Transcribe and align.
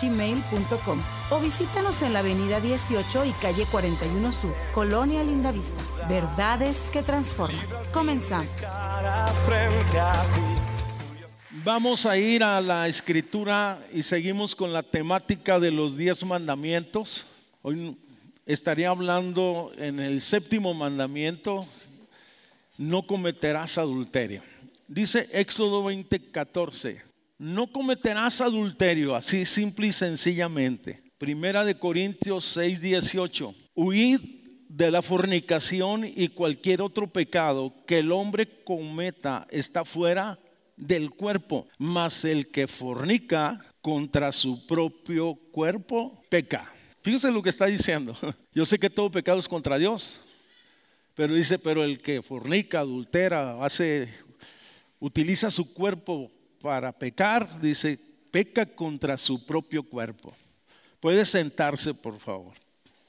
gmail.com 0.00 1.00
o 1.30 1.40
visítanos 1.40 2.02
en 2.02 2.12
la 2.12 2.18
avenida 2.18 2.60
18 2.60 3.24
y 3.24 3.30
calle 3.32 3.64
41 3.70 4.32
Sur, 4.32 4.54
Colonia 4.74 5.24
Lindavista. 5.24 5.80
Verdades 6.08 6.88
que 6.92 7.02
transforman. 7.02 7.64
Comenzamos. 7.92 8.46
Vamos 11.64 12.06
a 12.06 12.18
ir 12.18 12.42
a 12.42 12.60
la 12.60 12.88
escritura 12.88 13.78
y 13.92 14.02
seguimos 14.02 14.56
con 14.56 14.72
la 14.72 14.82
temática 14.82 15.60
de 15.60 15.70
los 15.70 15.96
diez 15.96 16.24
mandamientos. 16.24 17.24
Hoy 17.62 17.96
estaría 18.46 18.90
hablando 18.90 19.70
en 19.78 20.00
el 20.00 20.22
séptimo 20.22 20.74
mandamiento, 20.74 21.64
no 22.78 23.02
cometerás 23.02 23.78
adulterio. 23.78 24.42
Dice 24.88 25.28
Éxodo 25.32 25.84
20:14, 25.84 27.02
no 27.38 27.66
cometerás 27.66 28.40
adulterio, 28.40 29.16
así 29.16 29.44
simple 29.44 29.88
y 29.88 29.92
sencillamente. 29.92 31.02
Primera 31.18 31.64
de 31.64 31.78
Corintios 31.78 32.56
6:18, 32.56 33.54
huid 33.74 34.20
de 34.68 34.90
la 34.90 35.02
fornicación 35.02 36.04
y 36.04 36.28
cualquier 36.28 36.80
otro 36.80 37.06
pecado 37.06 37.74
que 37.86 37.98
el 37.98 38.10
hombre 38.10 38.48
cometa 38.64 39.46
está 39.50 39.84
fuera 39.84 40.38
del 40.76 41.10
cuerpo, 41.10 41.68
mas 41.78 42.24
el 42.24 42.48
que 42.48 42.66
fornica 42.66 43.60
contra 43.82 44.32
su 44.32 44.66
propio 44.66 45.34
cuerpo 45.52 46.22
peca. 46.28 46.72
Fíjese 47.02 47.30
lo 47.30 47.42
que 47.42 47.50
está 47.50 47.66
diciendo. 47.66 48.16
Yo 48.54 48.64
sé 48.64 48.78
que 48.78 48.88
todo 48.88 49.10
pecado 49.10 49.38
es 49.38 49.48
contra 49.48 49.78
Dios, 49.78 50.18
pero 51.14 51.34
dice, 51.34 51.58
pero 51.58 51.84
el 51.84 52.00
que 52.00 52.22
fornica, 52.22 52.80
adultera, 52.80 53.62
hace, 53.64 54.08
utiliza 54.98 55.50
su 55.50 55.72
cuerpo 55.74 56.30
para 56.60 56.92
pecar, 56.92 57.60
dice, 57.60 57.98
peca 58.30 58.64
contra 58.64 59.16
su 59.16 59.44
propio 59.44 59.82
cuerpo. 59.82 60.34
Puede 61.00 61.24
sentarse, 61.24 61.92
por 61.92 62.18
favor. 62.18 62.54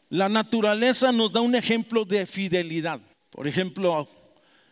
La 0.10 0.28
naturaleza 0.28 1.12
nos 1.12 1.32
da 1.32 1.42
un 1.42 1.56
ejemplo 1.56 2.04
de 2.04 2.26
fidelidad. 2.26 3.00
Por 3.30 3.48
ejemplo, 3.48 4.08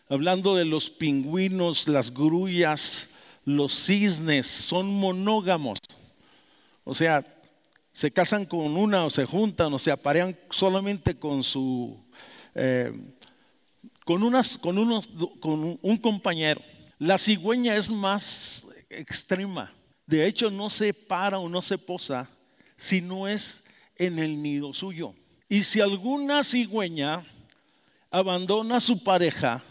hablando 0.09 0.55
de 0.55 0.65
los 0.65 0.89
pingüinos, 0.89 1.87
las 1.87 2.13
grullas, 2.13 3.09
los 3.45 3.73
cisnes, 3.73 4.45
son 4.45 4.93
monógamos. 4.93 5.79
O 6.83 6.93
sea, 6.93 7.25
se 7.93 8.11
casan 8.11 8.45
con 8.45 8.77
una 8.77 9.05
o 9.05 9.09
se 9.09 9.25
juntan 9.25 9.73
o 9.73 9.79
se 9.79 9.91
aparean 9.91 10.37
solamente 10.49 11.15
con 11.15 11.43
su 11.43 11.97
eh, 12.55 12.91
con, 14.19 14.43
con, 14.61 14.77
unos, 14.77 15.09
con 15.39 15.79
un 15.81 15.97
compañero. 15.97 16.61
La 16.99 17.17
cigüeña 17.17 17.75
es 17.75 17.89
más 17.89 18.67
extrema. 18.89 19.71
De 20.05 20.27
hecho, 20.27 20.49
no 20.49 20.69
se 20.69 20.93
para 20.93 21.39
o 21.39 21.47
no 21.47 21.61
se 21.61 21.77
posa 21.77 22.29
si 22.77 22.99
no 22.99 23.27
es 23.27 23.63
en 23.95 24.19
el 24.19 24.41
nido 24.41 24.73
suyo. 24.73 25.13
Y 25.47 25.63
si 25.63 25.79
alguna 25.79 26.43
cigüeña 26.43 27.23
abandona 28.09 28.77
a 28.77 28.81
su 28.81 29.03
pareja, 29.03 29.63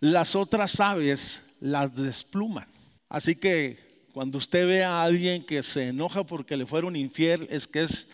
las 0.00 0.34
otras 0.34 0.78
aves 0.80 1.42
las 1.60 1.94
despluman. 1.94 2.68
Así 3.08 3.36
que 3.36 3.78
cuando 4.12 4.38
usted 4.38 4.66
ve 4.66 4.84
a 4.84 5.02
alguien 5.02 5.44
que 5.44 5.62
se 5.62 5.88
enoja 5.88 6.24
porque 6.24 6.56
le 6.56 6.66
fueron 6.66 6.96
infiel, 6.96 7.46
es 7.50 7.66
que 7.66 7.82
es 7.82 8.08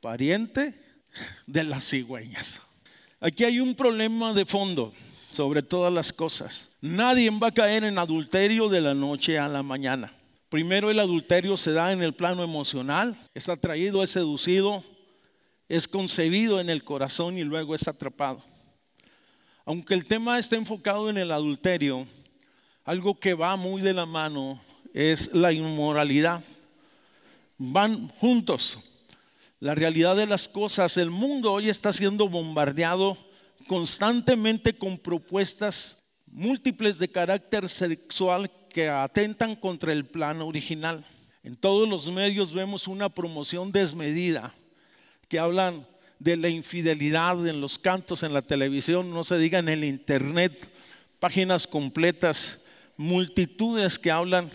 pariente 0.00 0.74
de 1.46 1.64
las 1.64 1.88
cigüeñas. 1.88 2.60
Aquí 3.24 3.44
hay 3.44 3.60
un 3.60 3.76
problema 3.76 4.34
de 4.34 4.44
fondo 4.44 4.92
sobre 5.30 5.62
todas 5.62 5.92
las 5.92 6.12
cosas. 6.12 6.70
Nadie 6.80 7.30
va 7.30 7.46
a 7.46 7.54
caer 7.54 7.84
en 7.84 7.96
adulterio 7.96 8.68
de 8.68 8.80
la 8.80 8.94
noche 8.94 9.38
a 9.38 9.46
la 9.46 9.62
mañana. 9.62 10.12
Primero 10.48 10.90
el 10.90 10.98
adulterio 10.98 11.56
se 11.56 11.70
da 11.70 11.92
en 11.92 12.02
el 12.02 12.14
plano 12.14 12.42
emocional, 12.42 13.16
es 13.32 13.48
atraído, 13.48 14.02
es 14.02 14.10
seducido, 14.10 14.82
es 15.68 15.86
concebido 15.86 16.58
en 16.58 16.68
el 16.68 16.82
corazón 16.82 17.38
y 17.38 17.44
luego 17.44 17.76
es 17.76 17.86
atrapado. 17.86 18.42
Aunque 19.64 19.94
el 19.94 20.04
tema 20.04 20.36
está 20.40 20.56
enfocado 20.56 21.08
en 21.08 21.16
el 21.16 21.30
adulterio, 21.30 22.08
algo 22.84 23.20
que 23.20 23.34
va 23.34 23.54
muy 23.54 23.82
de 23.82 23.94
la 23.94 24.04
mano 24.04 24.60
es 24.92 25.32
la 25.32 25.52
inmoralidad. 25.52 26.42
Van 27.56 28.08
juntos. 28.18 28.80
La 29.62 29.76
realidad 29.76 30.16
de 30.16 30.26
las 30.26 30.48
cosas, 30.48 30.96
el 30.96 31.10
mundo 31.10 31.52
hoy 31.52 31.68
está 31.68 31.92
siendo 31.92 32.28
bombardeado 32.28 33.16
constantemente 33.68 34.76
con 34.76 34.98
propuestas 34.98 36.02
múltiples 36.26 36.98
de 36.98 37.06
carácter 37.06 37.68
sexual 37.68 38.50
que 38.70 38.88
atentan 38.88 39.54
contra 39.54 39.92
el 39.92 40.04
plan 40.04 40.42
original. 40.42 41.06
En 41.44 41.54
todos 41.54 41.88
los 41.88 42.10
medios 42.10 42.52
vemos 42.52 42.88
una 42.88 43.08
promoción 43.08 43.70
desmedida 43.70 44.52
que 45.28 45.38
hablan 45.38 45.86
de 46.18 46.36
la 46.36 46.48
infidelidad 46.48 47.46
en 47.46 47.60
los 47.60 47.78
cantos, 47.78 48.24
en 48.24 48.32
la 48.32 48.42
televisión, 48.42 49.14
no 49.14 49.22
se 49.22 49.38
diga 49.38 49.60
en 49.60 49.68
el 49.68 49.84
internet, 49.84 50.58
páginas 51.20 51.68
completas, 51.68 52.58
multitudes 52.96 53.96
que 53.96 54.10
hablan, 54.10 54.50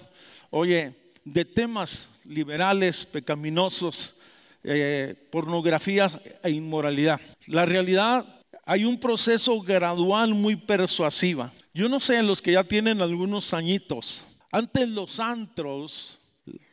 oye, 0.49 0.93
de 1.23 1.45
temas 1.45 2.09
liberales, 2.25 3.05
pecaminosos, 3.05 4.16
eh, 4.63 5.15
pornografía 5.31 6.09
e 6.43 6.49
inmoralidad. 6.49 7.19
La 7.47 7.65
realidad, 7.65 8.25
hay 8.65 8.83
un 8.83 8.99
proceso 8.99 9.61
gradual 9.61 10.33
muy 10.33 10.55
persuasiva. 10.55 11.53
Yo 11.73 11.87
no 11.87 11.99
sé, 11.99 12.21
los 12.23 12.41
que 12.41 12.51
ya 12.53 12.63
tienen 12.63 13.01
algunos 13.01 13.53
añitos, 13.53 14.23
antes 14.51 14.89
los 14.89 15.19
antros, 15.19 16.19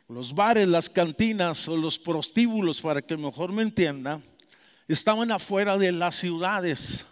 los 0.07 0.33
bares, 0.33 0.67
las 0.67 0.89
cantinas 0.89 1.67
o 1.67 1.77
los 1.77 1.97
prostíbulos, 1.97 2.81
para 2.81 3.01
que 3.01 3.17
mejor 3.17 3.51
me 3.51 3.61
entienda, 3.61 4.19
estaban 4.87 5.31
afuera 5.31 5.77
de 5.77 5.91
las 5.91 6.15
ciudades. 6.15 7.05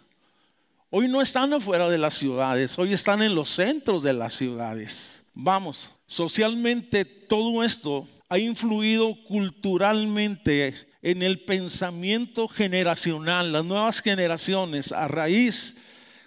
Hoy 0.90 1.08
no 1.08 1.20
están 1.20 1.52
afuera 1.52 1.88
de 1.88 1.98
las 1.98 2.14
ciudades, 2.14 2.78
hoy 2.78 2.92
están 2.92 3.22
en 3.22 3.34
los 3.34 3.48
centros 3.48 4.02
de 4.02 4.12
las 4.12 4.34
ciudades. 4.34 5.22
Vamos, 5.34 5.90
socialmente 6.14 7.04
todo 7.04 7.64
esto 7.64 8.06
ha 8.28 8.38
influido 8.38 9.16
culturalmente 9.24 10.72
en 11.02 11.22
el 11.22 11.40
pensamiento 11.40 12.46
generacional, 12.46 13.50
las 13.50 13.64
nuevas 13.64 14.00
generaciones, 14.00 14.92
a 14.92 15.08
raíz 15.08 15.74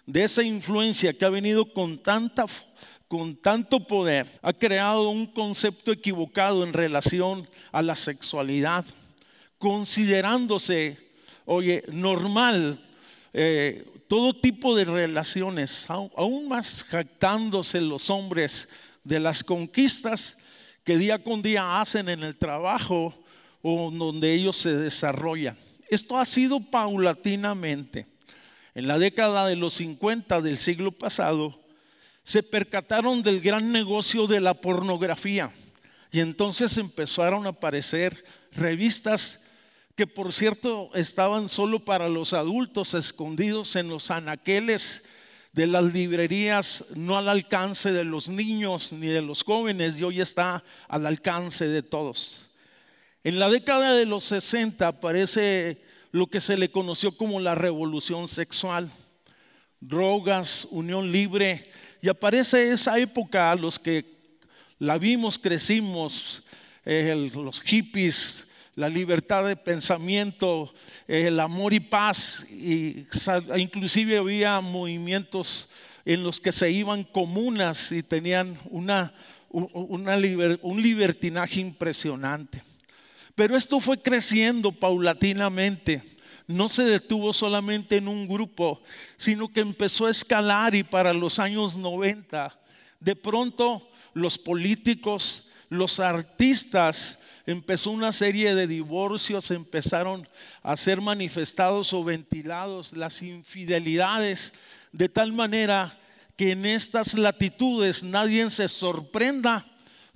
de 0.06 0.26
esa 0.26 0.44
influencia 0.44 1.14
que 1.14 1.24
ha 1.24 1.30
venido 1.30 1.72
con 1.74 1.98
tanta 2.00 2.46
con 3.08 3.38
tanto 3.38 3.88
poder, 3.88 4.28
ha 4.42 4.52
creado 4.52 5.08
un 5.08 5.26
concepto 5.26 5.94
equivocado 5.94 6.66
en 6.66 6.74
relación 6.74 7.48
a 7.72 7.82
la 7.82 7.96
sexualidad, 7.96 8.84
considerándose, 9.58 10.98
oye, 11.46 11.86
normal 11.94 12.84
eh, 13.32 13.86
todo 14.10 14.38
tipo 14.38 14.76
de 14.76 14.84
relaciones, 14.84 15.88
aún 15.90 16.50
más 16.50 16.84
jactándose 16.84 17.80
los 17.80 18.10
hombres 18.10 18.68
de 19.08 19.22
las 19.22 19.44
conquistas 19.44 20.38
que 20.84 20.98
día 20.98 21.24
con 21.24 21.42
día 21.42 21.80
hacen 21.80 22.10
en 22.10 22.24
el 22.24 22.36
trabajo 22.36 23.14
o 23.62 23.90
donde 23.90 24.34
ellos 24.34 24.58
se 24.58 24.76
desarrollan. 24.76 25.58
Esto 25.90 26.18
ha 26.18 26.26
sido 26.26 26.60
paulatinamente. 26.60 28.06
En 28.76 28.88
la 28.88 29.00
década 29.00 29.48
de 29.48 29.56
los 29.56 29.76
50 29.76 30.42
del 30.42 30.60
siglo 30.60 30.92
pasado, 30.92 31.58
se 32.24 32.44
percataron 32.44 33.24
del 33.24 33.40
gran 33.40 33.72
negocio 33.72 34.28
de 34.28 34.42
la 34.42 34.54
pornografía 34.54 35.52
y 36.12 36.20
entonces 36.20 36.78
empezaron 36.78 37.46
a 37.46 37.50
aparecer 37.50 38.26
revistas 38.52 39.42
que 39.96 40.06
por 40.06 40.34
cierto 40.34 40.92
estaban 40.94 41.48
solo 41.48 41.80
para 41.80 42.10
los 42.10 42.34
adultos 42.34 42.94
escondidos 42.94 43.78
en 43.78 43.88
los 43.88 44.12
anaqueles 44.12 45.04
de 45.58 45.66
las 45.66 45.86
librerías 45.86 46.86
no 46.94 47.18
al 47.18 47.28
alcance 47.28 47.92
de 47.92 48.04
los 48.04 48.30
niños 48.30 48.94
ni 48.94 49.08
de 49.08 49.24
los 49.24 49.42
jóvenes 49.44 49.98
y 49.98 50.04
hoy 50.04 50.22
está 50.22 50.64
al 50.88 51.08
alcance 51.08 51.68
de 51.68 51.82
todos. 51.82 52.48
En 53.24 53.40
la 53.40 53.50
década 53.50 53.96
de 53.96 54.06
los 54.06 54.24
60 54.26 54.88
aparece 54.88 55.82
lo 56.12 56.28
que 56.28 56.42
se 56.42 56.58
le 56.58 56.70
conoció 56.70 57.18
como 57.18 57.40
la 57.40 57.56
revolución 57.56 58.28
sexual, 58.28 58.92
drogas, 59.80 60.68
unión 60.70 61.12
libre, 61.12 61.72
y 62.04 62.08
aparece 62.08 62.72
esa 62.72 63.00
época, 63.00 63.56
los 63.56 63.80
que 63.80 64.06
la 64.78 65.00
vimos, 65.00 65.40
crecimos, 65.40 66.44
eh, 66.86 67.32
los 67.34 67.62
hippies, 67.62 68.47
la 68.78 68.90
libertad 68.90 69.44
de 69.44 69.56
pensamiento, 69.56 70.72
el 71.08 71.40
amor 71.40 71.74
y 71.74 71.80
paz, 71.80 72.46
y 72.48 73.08
inclusive 73.58 74.20
había 74.20 74.62
movimientos 74.62 75.68
en 76.06 76.22
los 76.22 76.40
que 76.40 76.52
se 76.52 76.70
iban 76.70 77.04
comunas 77.04 77.92
y 77.92 78.04
tenían 78.04 78.56
una, 78.70 79.16
un 79.50 80.82
libertinaje 80.82 81.60
impresionante. 81.60 82.62
Pero 83.34 83.58
esto 83.58 83.80
fue 83.80 84.00
creciendo 84.00 84.72
paulatinamente. 84.72 86.04
No 86.46 86.70
se 86.70 86.84
detuvo 86.84 87.34
solamente 87.34 87.98
en 87.98 88.08
un 88.08 88.28
grupo, 88.28 88.84
sino 89.18 89.48
que 89.48 89.62
empezó 89.62 90.06
a 90.06 90.12
escalar 90.12 90.76
y 90.76 90.84
para 90.84 91.14
los 91.14 91.40
años 91.40 91.76
90, 91.76 92.56
de 93.00 93.16
pronto 93.16 93.90
los 94.14 94.38
políticos, 94.38 95.50
los 95.68 96.00
artistas, 96.00 97.18
empezó 97.48 97.92
una 97.92 98.12
serie 98.12 98.54
de 98.54 98.68
divorcios, 98.68 99.50
empezaron 99.52 100.28
a 100.62 100.76
ser 100.76 101.00
manifestados 101.00 101.94
o 101.94 102.04
ventilados 102.04 102.96
las 102.96 103.22
infidelidades, 103.22 104.54
de 104.92 105.08
tal 105.08 105.32
manera 105.32 105.98
que 106.36 106.52
en 106.52 106.66
estas 106.66 107.14
latitudes 107.16 108.04
nadie 108.04 108.48
se 108.50 108.68
sorprenda 108.68 109.66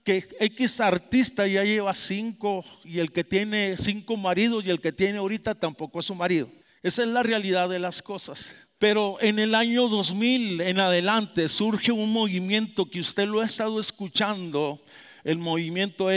que 0.04 0.28
X 0.40 0.82
artista 0.82 1.48
ya 1.48 1.64
lleva 1.64 1.94
cinco 1.94 2.64
y 2.84 3.00
el 3.00 3.12
que 3.12 3.24
tiene 3.24 3.78
cinco 3.78 4.18
maridos 4.18 4.66
y 4.66 4.70
el 4.70 4.82
que 4.82 4.92
tiene 4.92 5.20
ahorita 5.20 5.56
tampoco 5.56 6.02
es 6.02 6.08
su 6.08 6.16
marido. 6.16 6.52
Esa 6.84 7.04
es 7.04 7.10
la 7.10 7.24
realidad 7.24 7.70
de 7.70 7.80
las 7.80 8.02
cosas. 8.02 8.54
Pero 8.78 9.18
en 9.22 9.40
el 9.40 9.56
año 9.56 9.88
2000 9.88 10.60
en 10.62 10.80
adelante 10.80 11.48
surge 11.48 11.92
un 11.92 12.12
movimiento 12.12 12.90
que 12.90 13.00
usted 13.00 13.28
lo 13.28 13.40
ha 13.40 13.46
estado 13.46 13.80
escuchando, 13.80 14.84
el 15.24 15.38
movimiento 15.38 16.10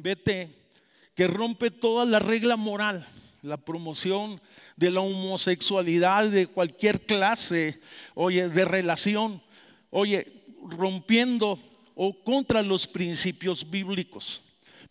LGBT, 0.00 0.50
que 1.14 1.26
rompe 1.26 1.70
toda 1.70 2.04
la 2.04 2.18
regla 2.18 2.56
moral, 2.56 3.06
la 3.42 3.56
promoción 3.56 4.40
de 4.76 4.90
la 4.90 5.00
homosexualidad 5.00 6.28
de 6.28 6.46
cualquier 6.46 7.00
clase, 7.02 7.80
oye, 8.14 8.48
de 8.48 8.64
relación, 8.64 9.42
oye, 9.90 10.26
rompiendo 10.62 11.58
o 11.94 12.24
contra 12.24 12.62
los 12.62 12.86
principios 12.86 13.68
bíblicos. 13.68 14.42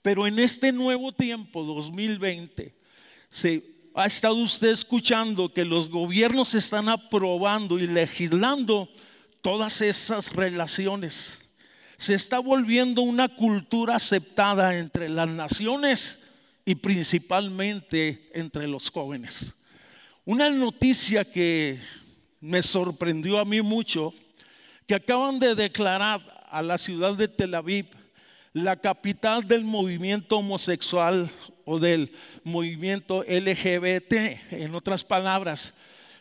Pero 0.01 0.27
en 0.27 0.39
este 0.39 0.71
nuevo 0.71 1.11
tiempo, 1.11 1.63
2020, 1.63 2.73
se 3.29 3.63
ha 3.95 4.05
estado 4.05 4.35
usted 4.35 4.69
escuchando 4.69 5.51
que 5.51 5.65
los 5.65 5.89
gobiernos 5.89 6.53
están 6.53 6.87
aprobando 6.87 7.77
y 7.79 7.87
legislando 7.87 8.89
todas 9.41 9.81
esas 9.81 10.33
relaciones. 10.33 11.39
Se 11.99 12.13
está 12.13 12.39
volviendo 12.39 13.01
una 13.01 13.27
cultura 13.27 13.97
aceptada 13.97 14.77
entre 14.77 15.09
las 15.09 15.27
naciones 15.27 16.23
y 16.63 16.75
principalmente 16.75 18.31
entre 18.33 18.69
los 18.69 18.89
jóvenes. 18.89 19.53
Una 20.23 20.49
noticia 20.49 21.25
que 21.25 21.77
me 22.39 22.61
sorprendió 22.61 23.37
a 23.37 23.43
mí 23.43 23.61
mucho, 23.61 24.13
que 24.87 24.95
acaban 24.95 25.39
de 25.39 25.55
declarar 25.55 26.21
a 26.49 26.63
la 26.63 26.77
ciudad 26.77 27.15
de 27.15 27.27
Tel 27.27 27.53
Aviv, 27.53 27.87
la 28.53 28.77
capital 28.77 29.45
del 29.45 29.65
movimiento 29.65 30.37
homosexual 30.37 31.29
o 31.65 31.79
del 31.79 32.13
movimiento 32.45 33.25
LGBT. 33.27 34.13
En 34.51 34.73
otras 34.73 35.03
palabras, 35.03 35.73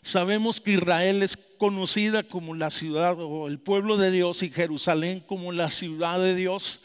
sabemos 0.08 0.60
que 0.60 0.72
Israel 0.72 1.22
es 1.22 1.36
conocida 1.36 2.22
como 2.22 2.54
la 2.54 2.70
ciudad 2.70 3.16
o 3.20 3.46
el 3.46 3.58
pueblo 3.58 3.96
de 3.96 4.10
Dios 4.10 4.42
y 4.42 4.50
Jerusalén 4.50 5.20
como 5.20 5.52
la 5.52 5.70
ciudad 5.70 6.18
de 6.18 6.34
Dios. 6.34 6.80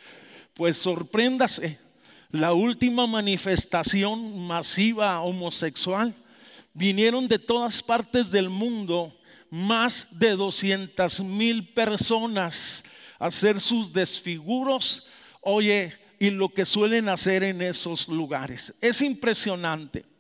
Pues 0.54 0.78
sorpréndase, 0.78 1.80
la 2.32 2.54
última 2.54 3.08
manifestación 3.08 4.46
masiva 4.46 5.22
homosexual 5.22 6.14
vinieron 6.74 7.28
de 7.28 7.40
todas 7.40 7.82
partes 7.82 8.30
del 8.30 8.50
mundo 8.50 9.14
más 9.50 10.08
de 10.12 10.32
200 10.32 11.22
mil 11.22 11.74
personas 11.74 12.84
hacer 13.20 13.62
sus 13.62 13.94
desfiguros, 13.94 15.08
oye, 15.40 15.94
y 16.20 16.30
lo 16.30 16.50
que 16.50 16.66
suelen 16.66 17.08
hacer 17.08 17.44
en 17.44 17.62
esos 17.62 18.08
lugares. 18.08 18.74
Es 18.82 19.02
impresionante. 19.02 20.13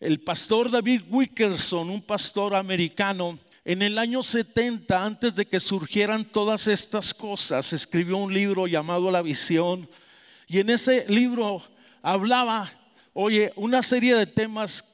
El 0.00 0.20
pastor 0.20 0.70
David 0.70 1.02
Wickerson, 1.10 1.90
un 1.90 2.00
pastor 2.00 2.54
americano, 2.54 3.38
en 3.64 3.82
el 3.82 3.98
año 3.98 4.22
70, 4.22 5.04
antes 5.04 5.34
de 5.34 5.46
que 5.46 5.60
surgieran 5.60 6.24
todas 6.24 6.66
estas 6.66 7.12
cosas, 7.12 7.72
escribió 7.72 8.16
un 8.16 8.32
libro 8.32 8.66
llamado 8.66 9.10
La 9.10 9.20
Visión. 9.20 9.88
Y 10.46 10.58
en 10.58 10.70
ese 10.70 11.04
libro 11.06 11.62
hablaba, 12.00 12.72
oye, 13.12 13.52
una 13.56 13.82
serie 13.82 14.16
de 14.16 14.26
temas 14.26 14.84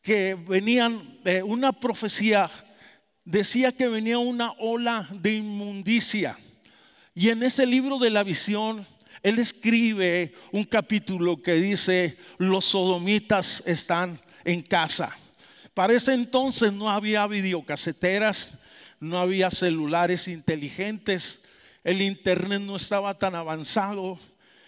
que 0.00 0.34
venían, 0.34 1.18
de 1.22 1.42
una 1.42 1.72
profecía 1.72 2.50
decía 3.24 3.70
que 3.70 3.86
venía 3.88 4.18
una 4.18 4.52
ola 4.52 5.06
de 5.12 5.34
inmundicia 5.34 6.38
y 7.18 7.30
en 7.30 7.42
ese 7.42 7.66
libro 7.66 7.98
de 7.98 8.10
la 8.10 8.22
visión, 8.22 8.86
él 9.24 9.40
escribe 9.40 10.34
un 10.52 10.62
capítulo 10.62 11.42
que 11.42 11.54
dice, 11.54 12.16
los 12.38 12.64
sodomitas 12.64 13.60
están 13.66 14.20
en 14.48 14.62
casa. 14.62 15.14
Para 15.74 15.92
ese 15.92 16.14
entonces 16.14 16.72
no 16.72 16.88
había 16.90 17.26
videocaseteras, 17.26 18.54
no 18.98 19.18
había 19.18 19.50
celulares 19.50 20.26
inteligentes, 20.26 21.42
el 21.84 22.00
internet 22.00 22.62
no 22.62 22.76
estaba 22.76 23.18
tan 23.18 23.34
avanzado. 23.34 24.18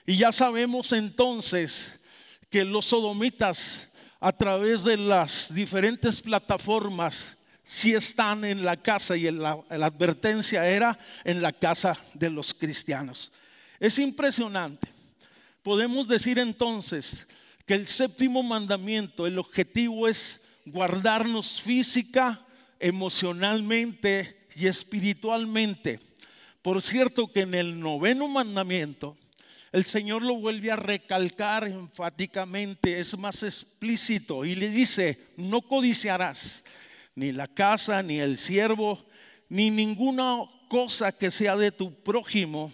Y 0.06 0.16
ya 0.16 0.32
sabemos 0.32 0.92
entonces 0.92 1.98
que 2.50 2.64
los 2.64 2.86
sodomitas 2.86 3.88
a 4.20 4.32
través 4.32 4.84
de 4.84 4.98
las 4.98 5.52
diferentes 5.54 6.20
plataformas 6.20 7.38
si 7.64 7.94
están 7.94 8.44
en 8.44 8.62
la 8.62 8.76
casa 8.76 9.16
y 9.16 9.30
la 9.30 9.62
advertencia 9.70 10.68
era 10.68 10.98
en 11.24 11.40
la 11.40 11.52
casa 11.52 11.96
de 12.12 12.28
los 12.28 12.52
cristianos. 12.52 13.32
Es 13.78 13.98
impresionante. 13.98 14.88
Podemos 15.62 16.06
decir 16.06 16.38
entonces 16.38 17.26
que 17.70 17.76
el 17.76 17.86
séptimo 17.86 18.42
mandamiento, 18.42 19.28
el 19.28 19.38
objetivo 19.38 20.08
es 20.08 20.44
guardarnos 20.66 21.62
física, 21.62 22.44
emocionalmente 22.80 24.48
y 24.56 24.66
espiritualmente. 24.66 26.00
Por 26.62 26.82
cierto 26.82 27.32
que 27.32 27.42
en 27.42 27.54
el 27.54 27.78
noveno 27.78 28.26
mandamiento, 28.26 29.16
el 29.70 29.84
Señor 29.84 30.22
lo 30.22 30.34
vuelve 30.34 30.72
a 30.72 30.74
recalcar 30.74 31.62
enfáticamente, 31.68 32.98
es 32.98 33.16
más 33.16 33.40
explícito 33.44 34.44
y 34.44 34.56
le 34.56 34.68
dice, 34.68 35.28
no 35.36 35.62
codiciarás 35.62 36.64
ni 37.14 37.30
la 37.30 37.46
casa, 37.46 38.02
ni 38.02 38.18
el 38.18 38.36
siervo, 38.36 38.98
ni 39.48 39.70
ninguna 39.70 40.38
cosa 40.68 41.12
que 41.12 41.30
sea 41.30 41.56
de 41.56 41.70
tu 41.70 41.94
prójimo. 42.02 42.72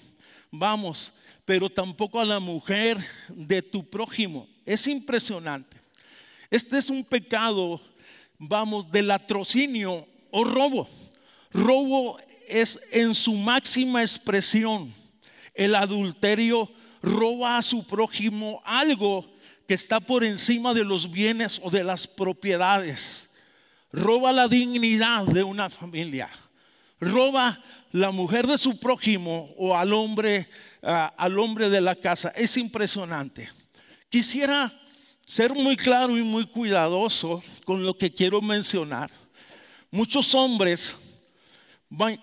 Vamos, 0.51 1.13
pero 1.45 1.69
tampoco 1.69 2.19
a 2.19 2.25
la 2.25 2.41
mujer 2.41 2.97
de 3.29 3.61
tu 3.61 3.91
prójimo. 3.91 4.56
Es 4.67 4.87
impresionante. 4.87 5.79
Este 6.51 6.77
es 6.77 6.91
un 6.91 7.03
pecado, 7.03 7.81
vamos, 8.39 8.91
del 8.91 9.07
latrocinio 9.07 10.07
o 10.31 10.45
robo. 10.45 10.89
Robo 11.53 12.19
es 12.47 12.79
en 12.91 13.15
su 13.15 13.33
máxima 13.33 14.03
expresión. 14.03 14.93
El 15.55 15.75
adulterio 15.75 16.71
roba 17.01 17.57
a 17.57 17.63
su 17.63 17.87
prójimo 17.87 18.61
algo 18.67 19.25
que 19.67 19.75
está 19.75 20.01
por 20.01 20.25
encima 20.25 20.75
de 20.75 20.85
los 20.85 21.11
bienes 21.11 21.59
o 21.63 21.71
de 21.71 21.83
las 21.83 22.07
propiedades 22.07 23.27
roba 23.97 24.33
la 24.33 24.47
dignidad 24.47 25.25
de 25.25 25.43
una 25.43 25.71
familia, 25.71 26.29
roba 27.01 27.59
la 27.93 28.11
mujer 28.11 28.47
de 28.47 28.59
su 28.59 28.79
prójimo 28.79 29.55
o 29.57 29.75
al 29.75 29.93
hombre, 29.93 30.49
al 30.83 31.39
hombre 31.39 31.71
de 31.71 31.81
la 31.81 31.95
casa. 31.97 32.29
Es 32.37 32.57
impresionante. 32.59 33.49
Quisiera 34.09 34.73
ser 35.25 35.55
muy 35.55 35.77
claro 35.77 36.17
y 36.17 36.23
muy 36.23 36.47
cuidadoso 36.47 37.43
con 37.65 37.85
lo 37.85 37.97
que 37.97 38.13
quiero 38.13 38.41
mencionar. 38.41 39.11
Muchos 39.91 40.35
hombres 40.35 40.95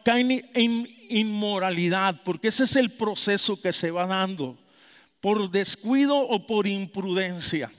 caen 0.03 0.49
en 0.53 0.87
inmoralidad 1.09 2.21
porque 2.23 2.47
ese 2.47 2.63
es 2.63 2.75
el 2.75 2.91
proceso 2.91 3.61
que 3.61 3.73
se 3.73 3.91
va 3.91 4.07
dando 4.07 4.57
por 5.19 5.49
descuido 5.49 6.17
o 6.17 6.45
por 6.45 6.67
imprudencia. 6.67 7.71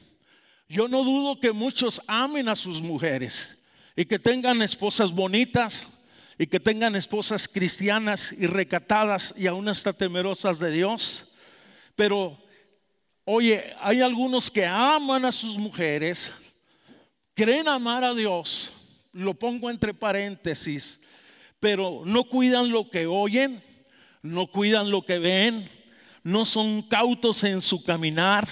Yo 0.68 0.88
no 0.88 1.04
dudo 1.04 1.40
que 1.40 1.52
muchos 1.52 2.00
amen 2.06 2.48
a 2.48 2.56
sus 2.56 2.80
mujeres, 2.80 3.58
y 3.96 4.04
que 4.04 4.18
tengan 4.18 4.62
esposas 4.62 5.12
bonitas 5.12 5.86
y 6.38 6.46
que 6.46 6.58
tengan 6.58 6.96
esposas 6.96 7.46
cristianas 7.46 8.34
y 8.36 8.46
recatadas 8.46 9.34
y 9.36 9.46
aún 9.46 9.68
hasta 9.68 9.92
temerosas 9.92 10.58
de 10.58 10.70
Dios. 10.72 11.26
Pero, 11.94 12.36
oye, 13.24 13.74
hay 13.80 14.00
algunos 14.00 14.50
que 14.50 14.66
aman 14.66 15.24
a 15.24 15.32
sus 15.32 15.56
mujeres, 15.56 16.30
creen 17.34 17.68
amar 17.68 18.04
a 18.04 18.14
Dios, 18.14 18.70
lo 19.12 19.34
pongo 19.34 19.70
entre 19.70 19.94
paréntesis, 19.94 21.00
pero 21.60 22.02
no 22.04 22.24
cuidan 22.24 22.70
lo 22.70 22.90
que 22.90 23.06
oyen, 23.06 23.62
no 24.22 24.46
cuidan 24.46 24.90
lo 24.90 25.04
que 25.04 25.18
ven, 25.18 25.68
no 26.22 26.44
son 26.44 26.82
cautos 26.82 27.44
en 27.44 27.60
su 27.62 27.82
caminar 27.84 28.48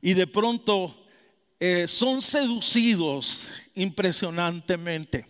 y 0.00 0.14
de 0.14 0.26
pronto 0.26 0.96
eh, 1.58 1.86
son 1.86 2.22
seducidos 2.22 3.44
impresionantemente. 3.74 5.26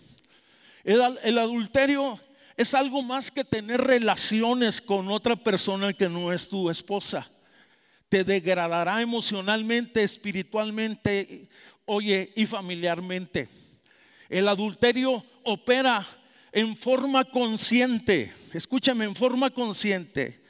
El, 0.84 1.38
adulterio 1.38 2.18
es 2.56 2.75
algo 2.75 3.02
más 3.02 3.30
que 3.30 3.44
tener 3.44 3.80
relaciones 3.80 4.80
con 4.80 5.10
otra 5.10 5.37
persona 5.37 5.92
que 5.92 6.08
no 6.08 6.32
es 6.32 6.49
tu 6.49 6.70
esposa. 6.70 7.28
Te 8.11 8.25
degradará 8.25 9.00
emocionalmente, 9.00 10.02
espiritualmente, 10.02 11.49
oye, 11.87 12.33
y 12.37 12.45
familiarmente. 12.45 13.49
El 14.29 14.49
adulterio 14.49 15.25
opera 15.45 16.07
en 16.52 16.76
forma 16.76 17.25
consciente, 17.25 18.33
escúchame, 18.52 19.05
en 19.05 19.14
forma 19.14 19.50
consciente. 19.50 20.43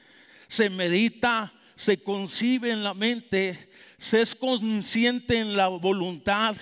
Se 0.49 0.69
medita, 0.69 1.52
se 1.75 2.02
concibe 2.02 2.71
en 2.73 2.83
la 2.83 2.95
mente, 2.95 3.71
se 3.97 4.21
es 4.21 4.35
consciente 4.35 5.38
en 5.38 5.57
la 5.57 5.69
voluntad 5.69 6.57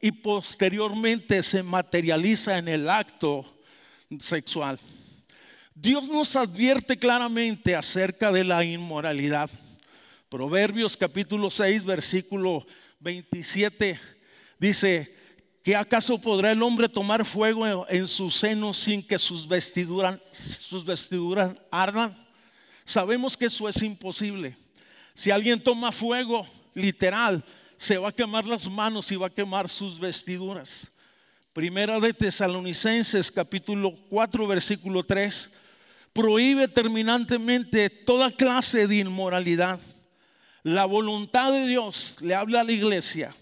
y 0.00 0.12
posteriormente 0.12 1.42
se 1.42 1.62
materializa 1.62 2.58
en 2.58 2.68
el 2.68 2.88
acto 2.88 3.44
sexual. 4.20 4.78
Dios 5.74 6.08
nos 6.08 6.36
advierte 6.36 6.96
claramente 6.96 7.74
acerca 7.74 8.30
de 8.30 8.44
la 8.44 8.64
inmoralidad. 8.64 9.50
Proverbios 10.34 10.96
capítulo 10.96 11.48
6, 11.48 11.84
versículo 11.84 12.66
27 12.98 14.00
dice, 14.58 15.16
¿qué 15.62 15.76
acaso 15.76 16.20
podrá 16.20 16.50
el 16.50 16.60
hombre 16.60 16.88
tomar 16.88 17.24
fuego 17.24 17.86
en 17.88 18.08
su 18.08 18.28
seno 18.32 18.74
sin 18.74 19.06
que 19.06 19.16
sus 19.16 19.46
vestiduras, 19.46 20.18
sus 20.32 20.84
vestiduras 20.84 21.56
ardan? 21.70 22.16
Sabemos 22.84 23.36
que 23.36 23.46
eso 23.46 23.68
es 23.68 23.80
imposible. 23.84 24.56
Si 25.14 25.30
alguien 25.30 25.62
toma 25.62 25.92
fuego, 25.92 26.44
literal, 26.72 27.44
se 27.76 27.96
va 27.96 28.08
a 28.08 28.12
quemar 28.12 28.44
las 28.44 28.68
manos 28.68 29.12
y 29.12 29.16
va 29.16 29.28
a 29.28 29.30
quemar 29.30 29.68
sus 29.68 30.00
vestiduras. 30.00 30.90
Primera 31.52 32.00
de 32.00 32.12
Tesalonicenses 32.12 33.30
capítulo 33.30 33.94
4 34.10 34.48
versículo 34.48 35.04
3 35.04 35.52
prohíbe 36.12 36.66
terminantemente 36.66 37.88
toda 37.88 38.32
clase 38.32 38.88
de 38.88 38.96
inmoralidad. 38.96 39.78
La 40.64 40.86
voluntad 40.86 41.52
de 41.52 41.66
Dios, 41.66 42.16
le 42.22 42.34
habla 42.34 42.62
a 42.62 42.64
la 42.64 42.72
iglesia, 42.72 43.34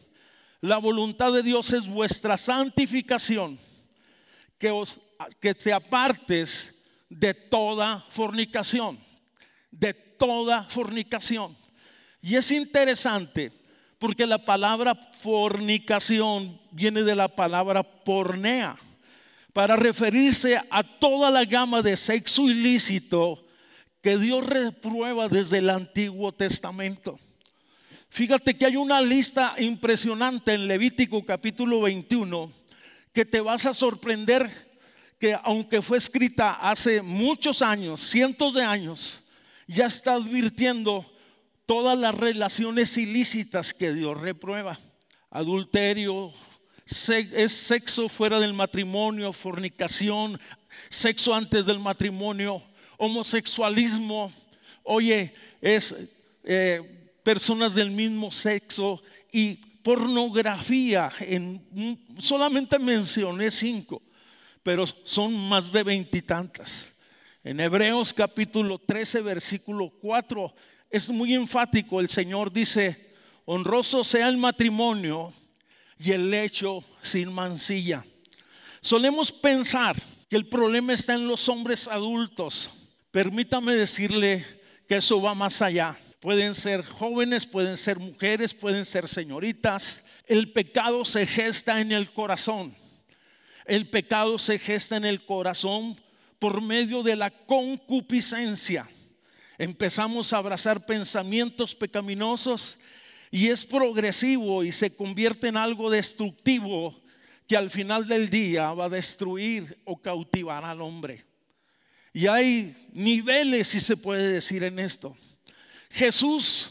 la 0.61 0.79
voluntad 0.79 1.33
de 1.33 1.45
Dios 1.45 1.73
es 1.73 1.89
vuestra 1.89 2.37
santificación, 2.37 3.61
que, 4.59 4.73
os, 4.73 4.99
que 5.41 5.55
te 5.55 5.73
apartes 5.73 6.85
de 7.09 7.33
toda 7.33 8.05
fornicación, 8.11 8.99
de 9.71 9.95
toda 9.95 10.65
fornicación. 10.65 11.57
Y 12.21 12.35
es 12.35 12.51
interesante 12.51 13.53
porque 14.01 14.27
la 14.27 14.45
palabra 14.45 14.97
fornicación 14.97 16.61
viene 16.73 17.05
de 17.05 17.15
la 17.15 17.29
palabra 17.29 17.85
pornea, 17.85 18.77
para 19.53 19.77
referirse 19.77 20.61
a 20.71 20.83
toda 20.83 21.31
la 21.31 21.45
gama 21.45 21.83
de 21.83 21.97
sexo 21.97 22.51
ilícito 22.51 23.45
que 24.03 24.19
Dios 24.19 24.45
reprueba 24.45 25.29
desde 25.29 25.59
el 25.59 25.71
Antiguo 25.71 26.33
Testamento. 26.33 27.19
Fíjate 28.09 28.59
que 28.59 28.67
hay 28.67 28.77
una 28.77 29.01
lista 29.01 29.55
impresionante 29.59 30.53
en 30.53 30.67
Levítico 30.67 31.25
capítulo 31.25 31.81
21 31.81 32.53
que 33.13 33.25
te 33.25 33.41
vas 33.41 33.65
a 33.65 33.73
sorprender 33.73 34.73
que 35.19 35.39
aunque 35.45 35.81
fue 35.81 35.99
escrita 35.99 36.55
hace 36.55 37.01
muchos 37.01 37.63
años, 37.63 38.01
cientos 38.01 38.55
de 38.55 38.65
años, 38.65 39.23
ya 39.69 39.87
está 39.87 40.15
advirtiendo 40.15 41.07
todas 41.65 41.97
las 41.97 42.15
relaciones 42.15 42.97
ilícitas 42.99 43.73
que 43.73 43.95
Dios 43.95 44.21
reprueba. 44.21 44.81
Adulterio, 45.31 46.33
es 46.85 47.53
sexo 47.53 48.09
fuera 48.09 48.41
del 48.41 48.53
matrimonio, 48.53 49.33
fornicación, 49.33 50.41
sexo 50.91 51.35
antes 51.35 51.67
del 51.67 51.79
matrimonio, 51.79 52.63
homosexualismo, 53.03 54.33
oye, 54.85 55.35
es 55.61 55.93
eh, 56.45 57.11
personas 57.25 57.75
del 57.75 57.91
mismo 57.91 58.31
sexo 58.31 59.03
y 59.33 59.57
pornografía. 59.83 61.11
En, 61.19 61.61
solamente 62.19 62.79
mencioné 62.79 63.51
cinco, 63.51 64.01
pero 64.63 64.87
son 64.87 65.35
más 65.49 65.73
de 65.73 65.83
veintitantas. 65.83 66.93
En 67.43 67.59
Hebreos 67.59 68.15
capítulo 68.15 68.79
13, 68.79 69.21
versículo 69.21 69.91
4 70.01 70.55
es 70.89 71.11
muy 71.11 71.35
enfático. 71.35 71.99
El 71.99 72.09
Señor 72.09 72.53
dice, 72.53 73.15
honroso 73.47 74.05
sea 74.05 74.29
el 74.29 74.37
matrimonio 74.37 75.33
y 75.99 76.13
el 76.13 76.31
lecho 76.31 76.85
sin 77.03 77.33
mancilla. 77.33 78.07
Solemos 78.81 79.33
pensar 79.33 79.97
que 80.31 80.37
el 80.37 80.49
problema 80.49 80.93
está 80.93 81.15
en 81.15 81.27
los 81.27 81.49
hombres 81.49 81.89
adultos. 81.89 82.71
Permítame 83.13 83.75
decirle 83.75 84.45
que 84.89 84.97
eso 84.97 85.23
va 85.23 85.35
más 85.35 85.63
allá. 85.63 85.97
Pueden 86.19 86.57
ser 86.57 86.85
jóvenes, 86.85 87.47
pueden 87.47 87.77
ser 87.77 87.99
mujeres, 88.01 88.53
pueden 88.55 88.85
ser 88.85 89.07
señoritas. 89.07 90.03
El 90.27 90.53
pecado 90.53 91.05
se 91.05 91.25
gesta 91.27 91.81
en 91.81 91.93
el 91.93 92.13
corazón. 92.13 92.75
El 93.65 93.89
pecado 93.89 94.41
se 94.41 94.59
gesta 94.59 94.97
en 94.97 95.05
el 95.05 95.25
corazón 95.25 95.97
por 96.41 96.61
medio 96.61 97.05
de 97.05 97.15
la 97.15 97.31
concupiscencia 97.31 98.89
empezamos 99.59 100.33
a 100.33 100.39
abrazar 100.39 100.85
pensamientos 100.85 101.73
pecaminosos 101.73 102.79
y 103.31 103.49
es 103.49 103.65
progresivo 103.65 104.65
y 104.65 104.73
se 104.73 104.95
convierte 104.95 105.47
en 105.47 105.57
algo 105.57 105.89
destructivo 105.89 107.01
que 107.47 107.57
al 107.57 107.71
final 107.71 108.09
del 108.09 108.29
día 108.29 108.73
va 108.73 108.87
a 108.87 108.89
destruir 108.89 109.79
o 109.85 110.01
cautivar 110.01 110.65
al 110.65 110.81
hombre. 110.81 111.25
Y 112.13 112.27
hay 112.27 112.77
niveles, 112.93 113.69
si 113.69 113.81
se 113.81 113.97
puede 113.97 114.33
decir 114.33 114.63
en 114.65 114.79
esto. 114.79 115.17
Jesús, 115.91 116.71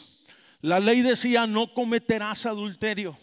la 0.60 0.78
ley 0.78 1.02
decía, 1.02 1.46
no 1.46 1.72
cometerás 1.74 2.46
adulterio. 2.46 3.18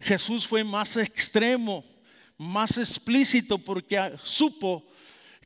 Jesús 0.00 0.46
fue 0.46 0.64
más 0.64 0.96
extremo, 0.96 1.84
más 2.38 2.78
explícito 2.78 3.58
porque 3.58 4.12
supo 4.24 4.84